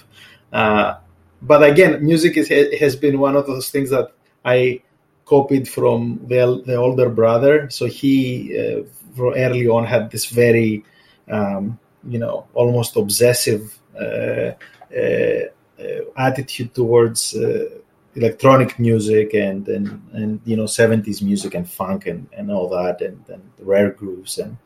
[0.52, 0.94] Uh,
[1.42, 2.48] but again, music is,
[2.80, 4.12] has been one of those things that
[4.44, 4.82] I
[5.26, 7.68] copied from the, the older brother.
[7.70, 8.82] So he, uh,
[9.18, 10.84] early on, had this very,
[11.30, 14.52] um, you know, almost obsessive uh,
[14.96, 15.44] uh,
[15.78, 17.68] uh attitude towards uh,
[18.16, 23.00] electronic music and, and and you know 70s music and funk and, and all that
[23.00, 24.56] and, and rare grooves and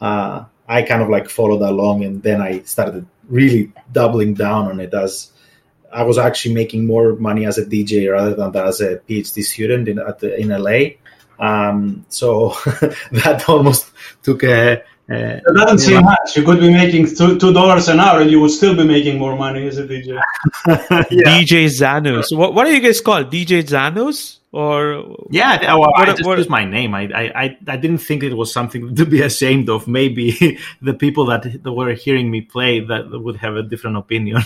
[0.00, 4.80] uh, I kind of like followed along and then I started really doubling down on
[4.80, 5.30] it as
[5.92, 9.88] I was actually making more money as a DJ rather than as a PhD student
[9.88, 10.96] in at the, in LA.
[11.38, 12.50] Um, so
[13.12, 16.36] that almost took a, uh, it doesn't seem much.
[16.36, 19.18] You could be making two two dollars an hour, and you would still be making
[19.18, 20.20] more money as a DJ.
[20.66, 21.38] yeah.
[21.38, 22.36] DJ Zanos.
[22.36, 23.30] What what are you guys called?
[23.30, 25.62] DJ Zanos or yeah?
[25.62, 26.92] Well, what, I just what, used my name.
[26.92, 29.86] I, I I didn't think it was something to be ashamed of.
[29.86, 34.42] Maybe the people that, that were hearing me play that would have a different opinion,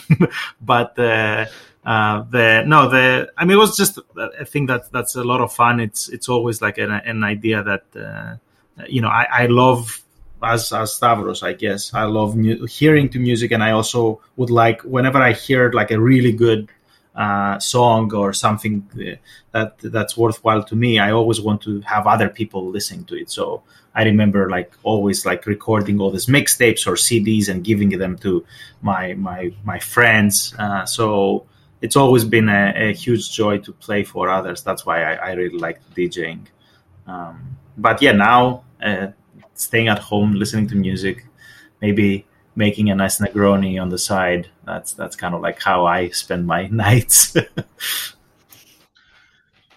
[0.60, 0.98] but.
[0.98, 1.46] Uh,
[1.84, 3.98] uh, the no the I mean it was just
[4.40, 5.80] I think that that's a lot of fun.
[5.80, 8.36] It's it's always like an, an idea that uh,
[8.88, 10.02] you know I, I love
[10.42, 11.94] as as Stavros, I guess.
[11.94, 15.90] I love mu- hearing to music, and I also would like whenever I hear like
[15.90, 16.68] a really good
[17.14, 19.16] uh, song or something uh,
[19.52, 23.30] that that's worthwhile to me, I always want to have other people listening to it.
[23.30, 23.62] So
[23.94, 28.44] I remember like always like recording all these mixtapes or CDs and giving them to
[28.82, 30.54] my my my friends.
[30.58, 31.46] Uh, so
[31.80, 34.62] it's always been a, a, huge joy to play for others.
[34.62, 36.46] That's why I, I really like DJing.
[37.06, 39.08] Um, but yeah, now uh,
[39.54, 41.24] staying at home, listening to music,
[41.80, 44.48] maybe making a nice Negroni on the side.
[44.64, 47.34] That's that's kind of like how I spend my nights.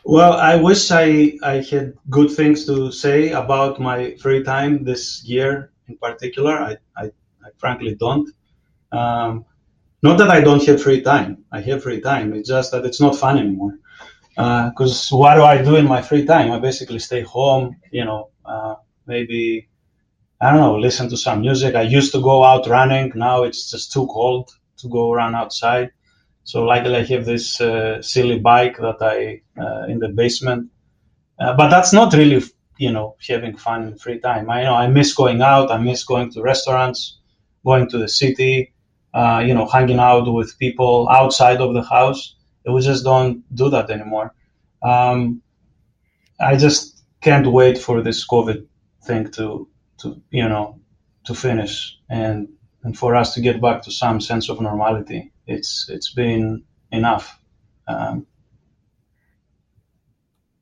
[0.04, 5.24] well, I wish I I had good things to say about my free time this
[5.24, 6.54] year in particular.
[6.54, 7.06] I I,
[7.46, 8.30] I frankly don't.
[8.92, 9.46] Um,
[10.04, 11.46] not that I don't have free time.
[11.52, 12.34] I have free time.
[12.34, 13.80] It's just that it's not fun anymore.
[14.36, 16.52] Because uh, what do I do in my free time?
[16.52, 17.78] I basically stay home.
[17.92, 18.76] You know, uh,
[19.08, 19.70] maybe
[20.42, 21.76] I don't know, listen to some music.
[21.76, 23.14] I used to go out running.
[23.16, 25.92] Now it's just too cold to go run outside.
[26.44, 30.70] So luckily I have this uh, silly bike that I uh, in the basement.
[31.40, 32.44] Uh, but that's not really,
[32.78, 34.50] you know, having fun in free time.
[34.50, 35.72] I you know I miss going out.
[35.72, 37.20] I miss going to restaurants,
[37.66, 38.74] going to the city,
[39.14, 42.36] uh, you know, hanging out with people outside of the house.
[42.66, 44.34] We just don't do that anymore.
[44.82, 45.42] Um,
[46.40, 48.66] I just can't wait for this COVID
[49.04, 49.68] thing to
[50.00, 50.80] to you know
[51.26, 52.48] to finish and
[52.84, 55.32] and for us to get back to some sense of normality.
[55.48, 57.40] It's it's been enough.
[57.88, 58.26] Um,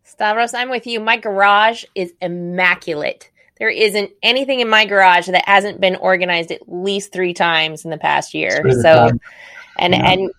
[0.03, 0.99] Stavros, I'm with you.
[0.99, 3.30] My garage is immaculate.
[3.61, 7.91] There isn't anything in my garage that hasn't been organized at least three times in
[7.91, 8.63] the past year.
[8.81, 9.11] So,
[9.77, 10.11] and yeah.
[10.11, 10.31] and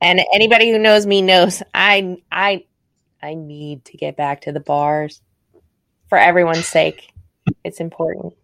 [0.00, 2.64] and anybody who knows me knows I I
[3.20, 5.20] I need to get back to the bars
[6.08, 7.12] for everyone's sake
[7.64, 8.34] it's important.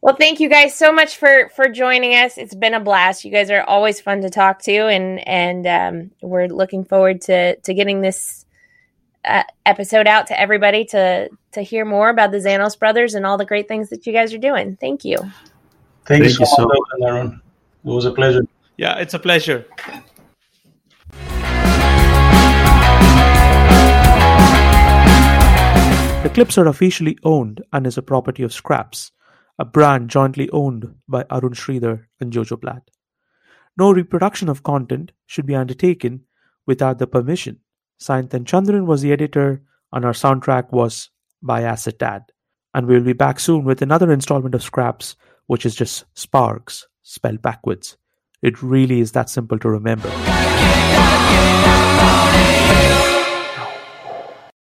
[0.00, 2.36] Well, thank you guys so much for for joining us.
[2.36, 3.24] It's been a blast.
[3.24, 7.56] You guys are always fun to talk to, and and um, we're looking forward to
[7.56, 8.44] to getting this
[9.24, 13.38] uh, episode out to everybody to to hear more about the Zanos brothers and all
[13.38, 14.76] the great things that you guys are doing.
[14.80, 15.16] Thank you.
[16.04, 17.40] Thank, thank you so much, Aaron.
[17.84, 18.42] It was a pleasure.
[18.76, 19.66] Yeah, it's a pleasure.
[26.22, 29.10] The clips are officially owned and is a property of Skraps,
[29.58, 32.90] a brand jointly owned by Arun Sridhar and Jojo Platt.
[33.76, 36.24] No reproduction of content should be undertaken
[36.66, 37.58] without the permission.
[38.00, 41.10] Sainthan Chandran was the editor, and our soundtrack was
[41.42, 42.22] by Acetad.
[42.74, 45.16] And we'll be back soon with another installment of Skraps,
[45.46, 47.96] which is just Sparks, spelled backwards.
[48.40, 50.10] It really is that simple to remember.